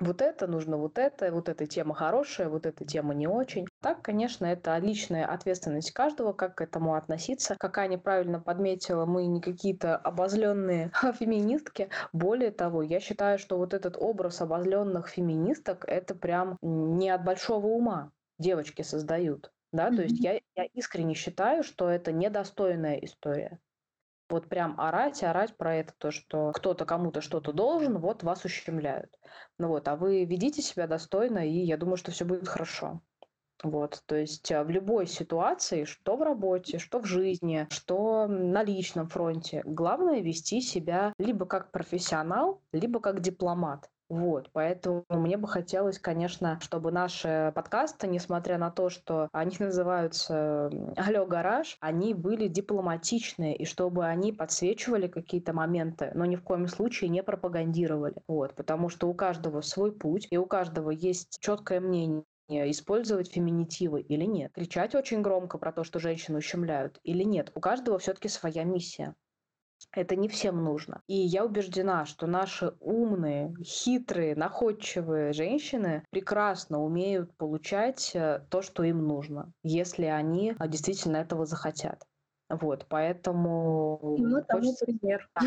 вот 0.00 0.22
это, 0.22 0.46
нужно 0.46 0.76
вот 0.76 0.98
это, 0.98 1.32
вот 1.32 1.48
эта 1.48 1.66
тема 1.66 1.94
хорошая, 1.94 2.48
вот 2.48 2.66
эта 2.66 2.84
тема 2.84 3.14
не 3.14 3.26
очень. 3.26 3.66
Так, 3.80 4.02
конечно, 4.02 4.46
это 4.46 4.76
личная 4.78 5.26
ответственность 5.26 5.92
каждого, 5.92 6.32
как 6.32 6.56
к 6.56 6.60
этому 6.60 6.94
относиться. 6.94 7.56
Как 7.58 7.78
Аня 7.78 7.98
правильно 7.98 8.40
подметила, 8.40 9.06
мы 9.06 9.26
не 9.26 9.40
какие-то 9.40 9.96
обозленные 9.96 10.92
феминистки. 11.18 11.90
Более 12.12 12.50
того, 12.50 12.82
я 12.82 13.00
считаю, 13.00 13.38
что 13.38 13.58
вот 13.58 13.74
этот 13.74 13.96
образ 13.96 14.40
обозленных 14.40 15.08
феминисток, 15.08 15.84
это 15.86 16.14
прям 16.14 16.56
не 16.62 17.10
от 17.10 17.24
большого 17.24 17.66
ума 17.66 18.12
девочки 18.38 18.82
создают. 18.82 19.50
Да, 19.72 19.90
то 19.90 20.02
есть 20.02 20.18
я, 20.20 20.40
я 20.56 20.64
искренне 20.72 21.14
считаю, 21.14 21.62
что 21.62 21.90
это 21.90 22.10
недостойная 22.10 22.96
история 22.96 23.58
вот 24.28 24.48
прям 24.48 24.78
орать, 24.80 25.22
орать 25.22 25.56
про 25.56 25.76
это, 25.76 25.92
то, 25.98 26.10
что 26.10 26.52
кто-то 26.52 26.84
кому-то 26.84 27.20
что-то 27.20 27.52
должен, 27.52 27.98
вот 27.98 28.22
вас 28.22 28.44
ущемляют. 28.44 29.18
Ну 29.58 29.68
вот, 29.68 29.88
а 29.88 29.96
вы 29.96 30.24
ведите 30.24 30.62
себя 30.62 30.86
достойно, 30.86 31.46
и 31.46 31.58
я 31.58 31.76
думаю, 31.76 31.96
что 31.96 32.10
все 32.10 32.24
будет 32.24 32.48
хорошо. 32.48 33.00
Вот, 33.64 34.02
то 34.06 34.14
есть 34.14 34.52
а, 34.52 34.62
в 34.62 34.70
любой 34.70 35.06
ситуации, 35.06 35.82
что 35.82 36.16
в 36.16 36.22
работе, 36.22 36.78
что 36.78 37.00
в 37.00 37.06
жизни, 37.06 37.66
что 37.70 38.28
на 38.28 38.62
личном 38.62 39.08
фронте, 39.08 39.62
главное 39.64 40.20
вести 40.20 40.60
себя 40.60 41.12
либо 41.18 41.44
как 41.44 41.72
профессионал, 41.72 42.62
либо 42.72 43.00
как 43.00 43.20
дипломат. 43.20 43.90
Вот, 44.08 44.48
поэтому 44.52 45.04
мне 45.10 45.36
бы 45.36 45.46
хотелось, 45.46 45.98
конечно, 45.98 46.58
чтобы 46.62 46.90
наши 46.90 47.52
подкасты, 47.54 48.06
несмотря 48.06 48.56
на 48.56 48.70
то, 48.70 48.88
что 48.88 49.28
они 49.32 49.54
называются 49.58 50.70
«Алло, 50.96 51.26
гараж», 51.26 51.76
они 51.80 52.14
были 52.14 52.48
дипломатичные, 52.48 53.54
и 53.54 53.66
чтобы 53.66 54.06
они 54.06 54.32
подсвечивали 54.32 55.08
какие-то 55.08 55.52
моменты, 55.52 56.10
но 56.14 56.24
ни 56.24 56.36
в 56.36 56.42
коем 56.42 56.68
случае 56.68 57.10
не 57.10 57.22
пропагандировали. 57.22 58.16
Вот, 58.26 58.54
потому 58.54 58.88
что 58.88 59.08
у 59.08 59.14
каждого 59.14 59.60
свой 59.60 59.92
путь, 59.92 60.26
и 60.30 60.38
у 60.38 60.46
каждого 60.46 60.90
есть 60.90 61.38
четкое 61.40 61.80
мнение 61.80 62.24
использовать 62.48 63.30
феминитивы 63.30 64.00
или 64.00 64.24
нет, 64.24 64.52
кричать 64.54 64.94
очень 64.94 65.20
громко 65.20 65.58
про 65.58 65.70
то, 65.70 65.84
что 65.84 65.98
женщины 65.98 66.38
ущемляют 66.38 66.98
или 67.02 67.24
нет. 67.24 67.52
У 67.54 67.60
каждого 67.60 67.98
все-таки 67.98 68.28
своя 68.28 68.64
миссия. 68.64 69.14
Это 69.92 70.16
не 70.16 70.28
всем 70.28 70.62
нужно. 70.62 71.02
И 71.06 71.14
я 71.14 71.44
убеждена, 71.44 72.04
что 72.04 72.26
наши 72.26 72.74
умные, 72.80 73.54
хитрые, 73.62 74.36
находчивые 74.36 75.32
женщины 75.32 76.04
прекрасно 76.10 76.82
умеют 76.82 77.36
получать 77.36 78.12
э, 78.14 78.44
то, 78.50 78.62
что 78.62 78.82
им 78.82 79.06
нужно, 79.06 79.52
если 79.62 80.04
они 80.04 80.54
а, 80.58 80.68
действительно 80.68 81.16
этого 81.16 81.46
захотят. 81.46 82.04
Вот, 82.48 82.86
поэтому... 82.88 84.16
И 84.18 84.22
мы 84.22 84.42
тому 84.42 84.62
хочется... 84.62 84.86
пример. 84.86 85.28
Да, 85.34 85.46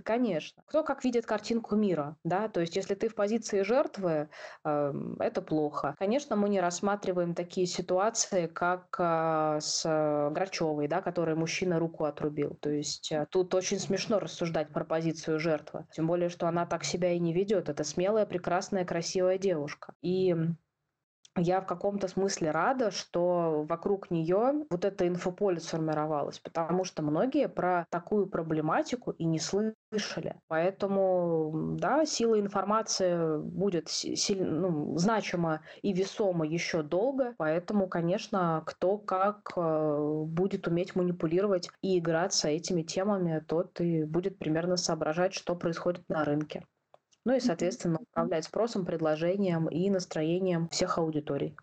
конечно. 0.00 0.62
Кто 0.66 0.82
как 0.82 1.04
видит 1.04 1.26
картинку 1.26 1.76
мира, 1.76 2.16
да, 2.24 2.48
то 2.48 2.60
есть 2.60 2.76
если 2.76 2.94
ты 2.94 3.08
в 3.08 3.14
позиции 3.14 3.62
жертвы, 3.62 4.28
э, 4.64 4.92
это 5.18 5.42
плохо. 5.42 5.94
Конечно, 5.98 6.36
мы 6.36 6.48
не 6.48 6.60
рассматриваем 6.60 7.34
такие 7.34 7.66
ситуации, 7.66 8.46
как 8.46 8.96
э, 8.98 9.58
с 9.60 10.30
Грачевой, 10.32 10.88
да, 10.88 11.02
которой 11.02 11.34
мужчина 11.34 11.78
руку 11.78 12.04
отрубил. 12.04 12.56
То 12.60 12.70
есть 12.70 13.12
э, 13.12 13.26
тут 13.30 13.54
очень 13.54 13.78
смешно 13.78 14.18
рассуждать 14.18 14.72
про 14.72 14.84
позицию 14.84 15.38
жертвы, 15.38 15.86
тем 15.92 16.06
более, 16.06 16.28
что 16.28 16.46
она 16.48 16.66
так 16.66 16.84
себя 16.84 17.12
и 17.12 17.18
не 17.18 17.32
ведет. 17.32 17.68
Это 17.68 17.84
смелая, 17.84 18.26
прекрасная, 18.26 18.84
красивая 18.84 19.38
девушка. 19.38 19.94
И 20.02 20.34
я 21.36 21.60
в 21.60 21.66
каком-то 21.66 22.08
смысле 22.08 22.50
рада, 22.50 22.90
что 22.90 23.64
вокруг 23.68 24.10
нее 24.10 24.64
вот 24.70 24.84
это 24.84 25.06
инфополе 25.06 25.60
сформировалось, 25.60 26.38
потому 26.38 26.84
что 26.84 27.02
многие 27.02 27.48
про 27.48 27.86
такую 27.90 28.26
проблематику 28.26 29.10
и 29.12 29.24
не 29.24 29.38
слышали. 29.38 30.36
Поэтому, 30.48 31.76
да, 31.78 32.06
сила 32.06 32.40
информации 32.40 33.38
будет 33.38 33.88
сильно, 33.88 34.68
ну, 34.68 34.98
значима 34.98 35.60
и 35.82 35.92
весома 35.92 36.46
еще 36.46 36.82
долго, 36.82 37.34
поэтому, 37.38 37.88
конечно, 37.88 38.62
кто 38.66 38.98
как 38.98 39.52
э, 39.56 40.22
будет 40.26 40.66
уметь 40.66 40.94
манипулировать 40.96 41.68
и 41.82 41.98
играться 41.98 42.48
этими 42.48 42.82
темами, 42.82 43.44
тот 43.46 43.80
и 43.80 44.04
будет 44.04 44.38
примерно 44.38 44.76
соображать, 44.76 45.34
что 45.34 45.54
происходит 45.54 46.04
на 46.08 46.24
рынке. 46.24 46.64
Ну 47.26 47.34
и, 47.34 47.40
соответственно, 47.40 47.98
управлять 47.98 48.44
спросом, 48.44 48.84
предложением 48.84 49.66
и 49.66 49.90
настроением 49.90 50.68
всех 50.68 50.96
аудиторий. 50.96 51.56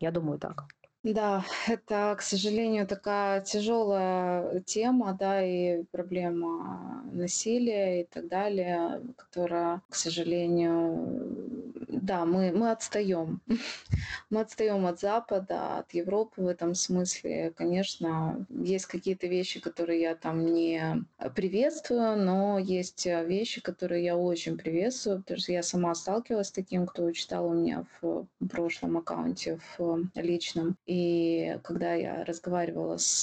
Я 0.00 0.10
думаю 0.10 0.38
так. 0.38 0.66
Да, 1.04 1.44
это, 1.66 2.14
к 2.16 2.22
сожалению, 2.22 2.86
такая 2.86 3.40
тяжелая 3.40 4.60
тема, 4.60 5.16
да, 5.18 5.44
и 5.44 5.82
проблема 5.90 7.02
насилия 7.12 8.02
и 8.02 8.04
так 8.04 8.28
далее, 8.28 9.02
которая, 9.16 9.82
к 9.88 9.96
сожалению, 9.96 11.42
да, 11.88 12.24
мы, 12.24 12.52
мы 12.52 12.70
отстаем. 12.70 13.40
мы 14.30 14.40
отстаем 14.40 14.86
от 14.86 15.00
Запада, 15.00 15.78
от 15.78 15.92
Европы 15.92 16.40
в 16.42 16.46
этом 16.46 16.74
смысле. 16.74 17.52
Конечно, 17.56 18.46
есть 18.48 18.86
какие-то 18.86 19.26
вещи, 19.26 19.60
которые 19.60 20.00
я 20.02 20.14
там 20.14 20.54
не 20.54 21.04
приветствую, 21.34 22.16
но 22.16 22.58
есть 22.58 23.06
вещи, 23.06 23.60
которые 23.60 24.04
я 24.04 24.16
очень 24.16 24.56
приветствую, 24.56 25.18
потому 25.18 25.40
что 25.40 25.52
я 25.52 25.62
сама 25.64 25.94
сталкивалась 25.96 26.48
с 26.48 26.52
таким, 26.52 26.86
кто 26.86 27.10
читал 27.12 27.48
у 27.48 27.54
меня 27.54 27.86
в 28.00 28.26
прошлом 28.48 28.98
аккаунте, 28.98 29.58
в 29.76 30.08
личном. 30.14 30.76
И 30.94 31.58
когда 31.64 31.94
я 31.94 32.22
разговаривала 32.22 32.98
с 32.98 33.22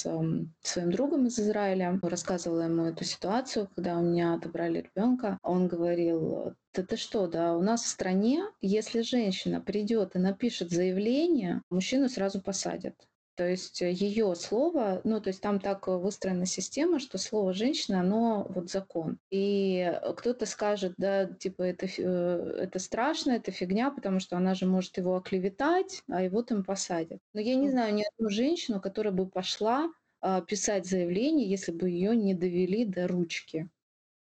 своим 0.60 0.90
другом 0.90 1.28
из 1.28 1.38
Израиля, 1.38 2.00
рассказывала 2.02 2.62
ему 2.62 2.86
эту 2.86 3.04
ситуацию, 3.04 3.68
когда 3.76 3.96
у 3.96 4.02
меня 4.02 4.34
отобрали 4.34 4.80
ребенка, 4.92 5.38
он 5.44 5.68
говорил, 5.68 6.56
это 6.72 6.96
что, 6.96 7.28
да, 7.28 7.56
у 7.56 7.62
нас 7.62 7.84
в 7.84 7.86
стране, 7.86 8.42
если 8.60 9.02
женщина 9.02 9.60
придет 9.60 10.16
и 10.16 10.18
напишет 10.18 10.70
заявление, 10.70 11.62
мужчину 11.70 12.08
сразу 12.08 12.42
посадят. 12.42 12.96
То 13.40 13.48
есть 13.48 13.80
ее 13.80 14.34
слово, 14.34 15.00
ну, 15.02 15.18
то 15.18 15.28
есть 15.28 15.40
там 15.40 15.60
так 15.60 15.86
выстроена 15.86 16.44
система, 16.44 16.98
что 16.98 17.16
слово 17.16 17.54
женщина, 17.54 18.00
оно 18.00 18.46
вот 18.50 18.70
закон. 18.70 19.18
И 19.30 19.98
кто-то 20.18 20.44
скажет, 20.44 20.92
да, 20.98 21.24
типа 21.24 21.62
это, 21.62 21.86
э, 21.86 22.56
это 22.64 22.78
страшно, 22.78 23.30
это 23.30 23.50
фигня, 23.50 23.90
потому 23.92 24.20
что 24.20 24.36
она 24.36 24.52
же 24.54 24.66
может 24.66 24.98
его 24.98 25.16
оклеветать, 25.16 26.02
а 26.10 26.22
его 26.22 26.42
там 26.42 26.62
посадят. 26.62 27.18
Но 27.32 27.40
я 27.40 27.54
не 27.54 27.70
знаю 27.70 27.94
ни 27.94 28.04
одну 28.12 28.28
женщину, 28.28 28.78
которая 28.78 29.14
бы 29.14 29.26
пошла 29.26 29.90
а, 30.20 30.42
писать 30.42 30.84
заявление, 30.84 31.48
если 31.48 31.72
бы 31.72 31.88
ее 31.88 32.14
не 32.14 32.34
довели 32.34 32.84
до 32.84 33.08
ручки. 33.08 33.70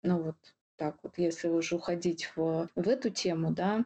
Ну 0.03 0.21
вот 0.21 0.37
так 0.75 0.99
вот, 1.01 1.17
если 1.17 1.47
уже 1.47 1.77
уходить 1.77 2.31
в, 2.35 2.69
в 2.75 2.87
эту 2.87 3.09
тему, 3.09 3.53
да, 3.53 3.85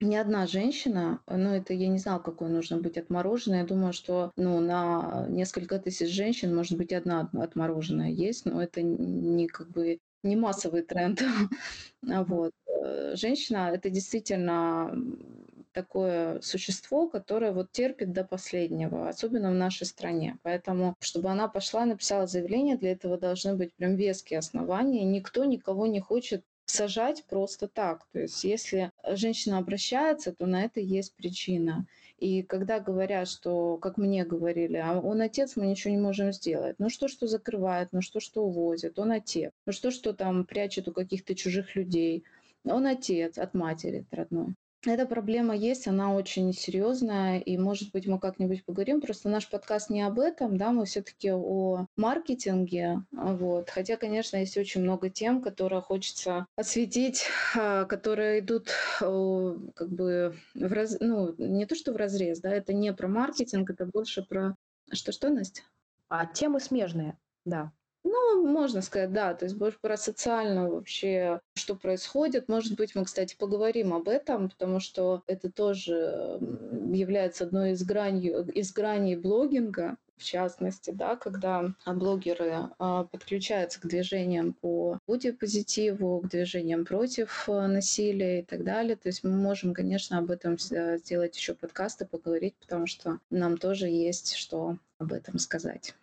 ни 0.00 0.14
одна 0.14 0.46
женщина, 0.46 1.20
ну 1.26 1.54
это 1.54 1.72
я 1.72 1.88
не 1.88 1.98
знала, 1.98 2.18
какой 2.18 2.48
нужно 2.50 2.78
быть 2.78 2.98
отмороженной. 2.98 3.58
Я 3.58 3.64
думаю, 3.64 3.92
что 3.92 4.30
ну, 4.36 4.60
на 4.60 5.26
несколько 5.28 5.78
тысяч 5.78 6.08
женщин, 6.10 6.54
может 6.54 6.76
быть, 6.76 6.92
одна 6.92 7.30
отмороженная 7.32 8.10
есть, 8.10 8.44
но 8.44 8.62
это 8.62 8.82
не 8.82 9.46
как 9.46 9.70
бы 9.70 9.98
не 10.22 10.36
массовый 10.36 10.82
тренд. 10.82 11.22
вот. 12.02 12.52
Э, 12.66 13.14
женщина 13.16 13.70
это 13.72 13.90
действительно 13.90 14.94
такое 15.72 16.40
существо, 16.40 17.08
которое 17.08 17.52
вот 17.52 17.70
терпит 17.70 18.12
до 18.12 18.24
последнего, 18.24 19.08
особенно 19.08 19.50
в 19.50 19.54
нашей 19.54 19.86
стране. 19.86 20.38
Поэтому, 20.42 20.94
чтобы 21.00 21.30
она 21.30 21.48
пошла 21.48 21.84
и 21.84 21.88
написала 21.88 22.26
заявление, 22.26 22.78
для 22.78 22.92
этого 22.92 23.18
должны 23.18 23.54
быть 23.56 23.74
прям 23.74 23.94
веские 23.96 24.38
основания. 24.38 25.04
Никто 25.04 25.44
никого 25.44 25.86
не 25.86 26.00
хочет 26.00 26.44
сажать 26.66 27.24
просто 27.24 27.68
так. 27.68 28.06
То 28.12 28.20
есть 28.20 28.44
если 28.44 28.90
женщина 29.08 29.58
обращается, 29.58 30.32
то 30.32 30.46
на 30.46 30.64
это 30.64 30.80
есть 30.80 31.14
причина. 31.14 31.86
И 32.18 32.42
когда 32.42 32.80
говорят, 32.80 33.28
что, 33.28 33.76
как 33.78 33.98
мне 33.98 34.24
говорили, 34.24 34.76
а 34.76 34.98
он 34.98 35.20
отец, 35.20 35.56
мы 35.56 35.66
ничего 35.66 35.92
не 35.92 36.00
можем 36.00 36.32
сделать. 36.32 36.76
Ну 36.78 36.88
что, 36.88 37.08
что 37.08 37.26
закрывает, 37.26 37.90
ну 37.92 38.00
что, 38.00 38.20
что 38.20 38.44
увозит, 38.44 38.98
он 38.98 39.12
отец. 39.12 39.52
Ну 39.66 39.72
что, 39.72 39.90
что 39.90 40.12
там 40.12 40.44
прячет 40.44 40.88
у 40.88 40.92
каких-то 40.92 41.34
чужих 41.34 41.76
людей. 41.76 42.24
Он 42.64 42.86
отец 42.86 43.38
от 43.38 43.54
матери 43.54 44.06
родной. 44.10 44.54
Эта 44.86 45.04
проблема 45.04 45.56
есть, 45.56 45.88
она 45.88 46.14
очень 46.14 46.52
серьезная, 46.52 47.40
и, 47.40 47.58
может 47.58 47.90
быть, 47.90 48.06
мы 48.06 48.20
как-нибудь 48.20 48.64
поговорим. 48.64 49.00
Просто 49.00 49.28
наш 49.28 49.50
подкаст 49.50 49.90
не 49.90 50.02
об 50.02 50.20
этом, 50.20 50.56
да, 50.56 50.70
мы 50.70 50.84
все-таки 50.86 51.32
о 51.32 51.86
маркетинге, 51.96 53.02
вот. 53.10 53.68
Хотя, 53.68 53.96
конечно, 53.96 54.36
есть 54.36 54.56
очень 54.56 54.82
много 54.82 55.10
тем, 55.10 55.42
которые 55.42 55.82
хочется 55.82 56.46
осветить, 56.54 57.24
а, 57.56 57.84
которые 57.84 58.38
идут 58.40 58.70
как 59.00 59.88
бы 59.90 60.36
в 60.54 60.72
раз... 60.72 60.96
ну, 61.00 61.34
не 61.38 61.66
то, 61.66 61.74
что 61.74 61.92
в 61.92 61.96
разрез, 61.96 62.40
да, 62.40 62.52
это 62.52 62.72
не 62.72 62.92
про 62.92 63.08
маркетинг, 63.08 63.68
это 63.70 63.86
больше 63.86 64.22
про... 64.22 64.54
Что-что, 64.92 65.30
Настя? 65.30 65.62
А 66.08 66.26
темы 66.26 66.60
смежные, 66.60 67.18
да. 67.44 67.72
Ну, 68.08 68.46
можно 68.46 68.82
сказать, 68.82 69.12
да. 69.12 69.34
То 69.34 69.46
есть 69.46 69.56
больше 69.56 69.78
про 69.80 69.96
социально 69.96 70.70
вообще, 70.70 71.40
что 71.54 71.74
происходит. 71.74 72.48
Может 72.48 72.76
быть, 72.76 72.94
мы, 72.94 73.04
кстати, 73.04 73.34
поговорим 73.36 73.92
об 73.92 74.08
этом, 74.08 74.48
потому 74.48 74.78
что 74.78 75.24
это 75.26 75.50
тоже 75.50 76.38
является 76.92 77.44
одной 77.44 77.72
из 77.72 77.82
граней, 77.82 78.30
из 78.52 78.72
граней 78.72 79.16
блогинга, 79.16 79.96
в 80.16 80.22
частности, 80.22 80.92
да, 80.92 81.16
когда 81.16 81.74
блогеры 81.84 82.70
а, 82.78 83.04
подключаются 83.04 83.80
к 83.80 83.86
движениям 83.86 84.52
по 84.52 85.00
бодипозитиву, 85.08 86.20
к 86.20 86.28
движениям 86.28 86.84
против 86.84 87.48
а, 87.48 87.66
насилия 87.66 88.40
и 88.40 88.44
так 88.44 88.62
далее. 88.62 88.94
То 88.94 89.08
есть 89.08 89.24
мы 89.24 89.30
можем, 89.30 89.74
конечно, 89.74 90.18
об 90.18 90.30
этом 90.30 90.58
сделать 90.58 91.36
еще 91.36 91.54
подкасты, 91.54 92.06
поговорить, 92.06 92.54
потому 92.60 92.86
что 92.86 93.18
нам 93.30 93.58
тоже 93.58 93.88
есть 93.88 94.36
что 94.36 94.78
об 94.98 95.12
этом 95.12 95.40
сказать. 95.40 95.96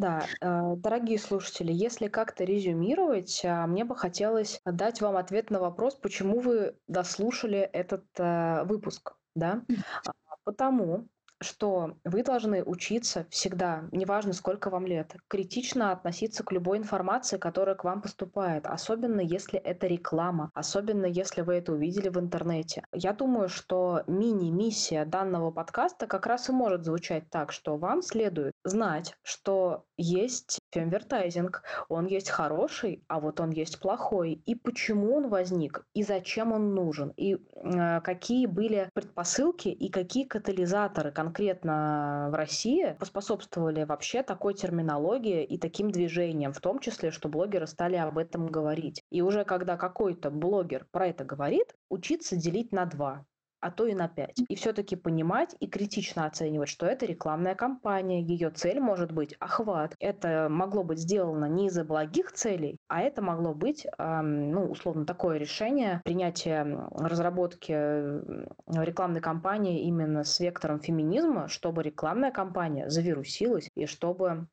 Да, 0.00 0.24
э, 0.40 0.76
дорогие 0.76 1.18
слушатели, 1.18 1.70
если 1.74 2.08
как-то 2.08 2.44
резюмировать, 2.44 3.42
а, 3.44 3.66
мне 3.66 3.84
бы 3.84 3.94
хотелось 3.94 4.58
дать 4.64 5.02
вам 5.02 5.18
ответ 5.18 5.50
на 5.50 5.60
вопрос, 5.60 5.94
почему 5.94 6.40
вы 6.40 6.74
дослушали 6.86 7.58
этот 7.58 8.06
э, 8.16 8.64
выпуск. 8.64 9.12
Да? 9.34 9.62
А, 10.06 10.36
потому 10.44 11.06
что 11.40 11.96
вы 12.04 12.22
должны 12.22 12.62
учиться 12.62 13.26
всегда, 13.30 13.84
неважно 13.92 14.32
сколько 14.32 14.70
вам 14.70 14.86
лет, 14.86 15.14
критично 15.28 15.92
относиться 15.92 16.44
к 16.44 16.52
любой 16.52 16.78
информации, 16.78 17.38
которая 17.38 17.74
к 17.74 17.84
вам 17.84 18.02
поступает, 18.02 18.66
особенно 18.66 19.20
если 19.20 19.58
это 19.58 19.86
реклама, 19.86 20.50
особенно 20.54 21.06
если 21.06 21.40
вы 21.42 21.54
это 21.54 21.72
увидели 21.72 22.08
в 22.08 22.18
интернете. 22.18 22.84
Я 22.92 23.12
думаю, 23.12 23.48
что 23.48 24.02
мини-миссия 24.06 25.04
данного 25.04 25.50
подкаста 25.50 26.06
как 26.06 26.26
раз 26.26 26.48
и 26.48 26.52
может 26.52 26.84
звучать 26.84 27.28
так, 27.30 27.52
что 27.52 27.76
вам 27.76 28.02
следует 28.02 28.52
знать, 28.64 29.14
что 29.22 29.84
есть 29.96 30.59
фемвертайзинг, 30.72 31.62
он 31.88 32.06
есть 32.06 32.30
хороший, 32.30 33.04
а 33.08 33.20
вот 33.20 33.40
он 33.40 33.50
есть 33.50 33.80
плохой, 33.80 34.32
и 34.46 34.54
почему 34.54 35.14
он 35.16 35.28
возник, 35.28 35.86
и 35.94 36.02
зачем 36.02 36.52
он 36.52 36.74
нужен, 36.74 37.12
и 37.16 37.34
э, 37.34 38.00
какие 38.00 38.46
были 38.46 38.90
предпосылки 38.94 39.68
и 39.68 39.88
какие 39.90 40.24
катализаторы 40.24 41.12
конкретно 41.12 42.28
в 42.30 42.34
России 42.34 42.96
поспособствовали 42.98 43.84
вообще 43.84 44.22
такой 44.22 44.54
терминологии 44.54 45.44
и 45.44 45.58
таким 45.58 45.90
движениям, 45.90 46.52
в 46.52 46.60
том 46.60 46.78
числе, 46.78 47.10
что 47.10 47.28
блогеры 47.28 47.66
стали 47.66 47.96
об 47.96 48.18
этом 48.18 48.46
говорить. 48.46 49.02
И 49.10 49.22
уже 49.22 49.44
когда 49.44 49.76
какой-то 49.76 50.30
блогер 50.30 50.86
про 50.90 51.08
это 51.08 51.24
говорит, 51.24 51.74
учиться 51.88 52.36
делить 52.36 52.72
на 52.72 52.86
два 52.86 53.24
а 53.60 53.70
то 53.70 53.86
и 53.86 53.94
на 53.94 54.08
5. 54.08 54.44
И 54.48 54.54
все-таки 54.54 54.96
понимать 54.96 55.54
и 55.60 55.66
критично 55.66 56.26
оценивать, 56.26 56.68
что 56.68 56.86
это 56.86 57.06
рекламная 57.06 57.54
кампания, 57.54 58.22
ее 58.22 58.50
цель 58.50 58.80
может 58.80 59.12
быть 59.12 59.34
охват. 59.38 59.94
Это 60.00 60.48
могло 60.50 60.82
быть 60.82 60.98
сделано 60.98 61.46
не 61.46 61.66
из-за 61.66 61.84
благих 61.84 62.32
целей, 62.32 62.78
а 62.88 63.00
это 63.00 63.22
могло 63.22 63.54
быть, 63.54 63.86
ну, 63.98 64.66
условно, 64.70 65.06
такое 65.06 65.38
решение 65.38 66.00
принятия 66.04 66.64
разработки 66.92 67.72
рекламной 67.72 69.20
кампании 69.20 69.82
именно 69.84 70.24
с 70.24 70.40
вектором 70.40 70.80
феминизма, 70.80 71.48
чтобы 71.48 71.82
рекламная 71.82 72.30
кампания 72.30 72.88
завирусилась 72.88 73.68
и 73.74 73.86
чтобы 73.86 74.46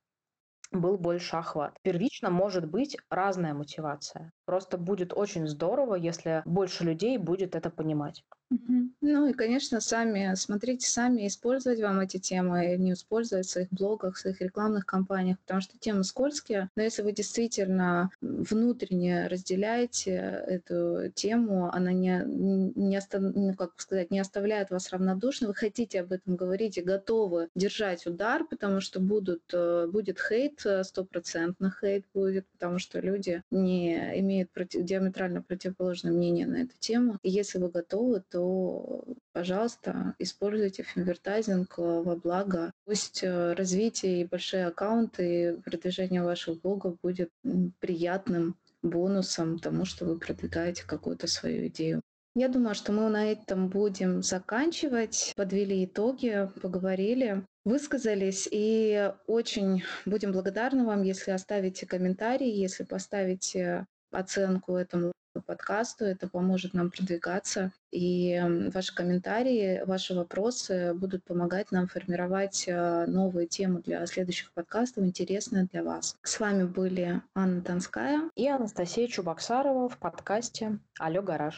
был 0.72 0.97
больше 0.97 1.36
охват. 1.36 1.78
Первично 1.82 2.30
может 2.30 2.65
быть 2.65 2.97
разная 3.09 3.53
мотивация. 3.53 4.32
Просто 4.45 4.78
будет 4.78 5.13
очень 5.13 5.47
здорово, 5.47 5.95
если 5.95 6.41
больше 6.45 6.84
людей 6.84 7.18
будет 7.18 7.55
это 7.55 7.70
понимать. 7.70 8.24
Ну 8.49 9.28
и, 9.28 9.34
конечно, 9.34 9.82
сами 9.82 10.34
смотрите 10.36 10.88
сами, 10.88 11.28
использовать 11.28 11.82
вам 11.82 11.99
эти 11.99 12.18
темы, 12.18 12.76
не 12.78 12.93
использовать 12.93 13.45
в 13.45 13.49
своих 13.49 13.70
блогах, 13.72 14.15
в 14.15 14.20
своих 14.20 14.41
рекламных 14.41 14.86
кампаниях, 14.86 15.38
потому 15.39 15.61
что 15.61 15.78
темы 15.78 16.03
скользкие. 16.03 16.70
Но 16.76 16.84
если 16.84 17.01
вы 17.01 17.11
действительно 17.11 18.09
внутренне 18.22 19.28
разделяете 19.28 20.11
эту 20.11 21.11
тему, 21.13 21.70
она 21.74 21.91
не, 21.91 22.24
не, 22.26 22.95
остав, 22.95 23.22
ну, 23.22 23.53
как 23.53 23.74
сказать, 23.78 24.11
не 24.11 24.20
оставляет 24.20 24.70
вас 24.70 24.91
равнодушным, 24.91 25.49
вы 25.49 25.55
хотите 25.55 26.01
об 26.01 26.13
этом 26.13 26.36
говорить 26.36 26.78
и 26.78 26.82
готовы 26.82 27.49
держать 27.55 28.05
удар, 28.07 28.45
потому 28.45 28.80
что 28.80 28.99
будут, 28.99 29.43
э, 29.53 29.88
будет 29.91 30.20
хейт, 30.20 30.57
э, 30.66 30.84
стопроцентно 30.84 31.74
хейт 31.80 32.05
будет, 32.14 32.45
потому 32.53 32.80
что 32.80 32.99
люди 32.99 33.41
не 33.51 34.20
имеют 34.20 34.51
против, 34.51 34.84
диаметрально 34.84 35.41
противоположное 35.41 36.12
мнение 36.12 36.47
на 36.47 36.58
эту 36.58 36.76
тему. 36.80 37.20
И 37.24 37.30
если 37.30 37.60
вы 37.60 37.70
готовы, 37.70 38.24
то 38.30 39.03
пожалуйста, 39.34 40.16
используйте 40.20 40.84
финвертайзинг 40.84 41.74
э, 41.78 41.82
во 41.82 42.16
благо. 42.16 42.72
Пусть 42.86 43.24
э, 43.24 43.53
развитие 43.53 44.22
и 44.22 44.26
большие 44.26 44.66
аккаунты, 44.68 45.24
и 45.28 45.62
продвижение 45.62 46.24
ваших 46.24 46.62
блогов 46.62 46.97
будет 47.01 47.32
приятным 47.80 48.55
бонусом 48.82 49.60
тому, 49.60 49.86
что 49.86 50.05
вы 50.05 50.18
продвигаете 50.18 50.84
какую-то 50.86 51.28
свою 51.28 51.68
идею. 51.68 52.01
Я 52.39 52.49
думаю, 52.49 52.75
что 52.75 52.91
мы 52.91 53.09
на 53.09 53.31
этом 53.31 53.67
будем 53.67 54.21
заканчивать. 54.21 55.33
Подвели 55.35 55.85
итоги, 55.85 56.47
поговорили, 56.61 57.43
высказались. 57.65 58.47
И 58.51 59.11
очень 59.25 59.83
будем 60.05 60.33
благодарны 60.33 60.85
вам, 60.85 61.01
если 61.01 61.31
оставите 61.31 61.88
комментарий, 61.88 62.51
если 62.51 62.83
поставите 62.83 63.88
оценку 64.11 64.75
этому 64.75 65.13
подкасту. 65.47 66.05
Это 66.05 66.29
поможет 66.29 66.75
нам 66.75 66.91
продвигаться. 66.91 67.71
И 67.91 68.39
ваши 68.71 68.93
комментарии, 68.93 69.81
ваши 69.88 70.13
вопросы 70.13 70.93
будут 70.93 71.23
помогать 71.23 71.71
нам 71.71 71.88
формировать 71.88 72.65
э, 72.67 73.05
новые 73.07 73.47
темы 73.47 73.81
для 73.81 74.05
следующих 74.05 74.51
подкастов, 74.51 75.03
интересные 75.03 75.65
для 75.71 75.83
вас. 75.83 76.15
С 76.21 76.39
вами 76.39 76.65
были 76.65 77.19
Анна 77.33 77.61
Донская 77.61 78.29
и 78.35 78.47
Анастасия 78.47 79.07
Чубаксарова 79.07 79.89
в 79.89 79.97
подкасте 79.97 80.77
«Алло, 80.99 81.23
гараж». 81.23 81.55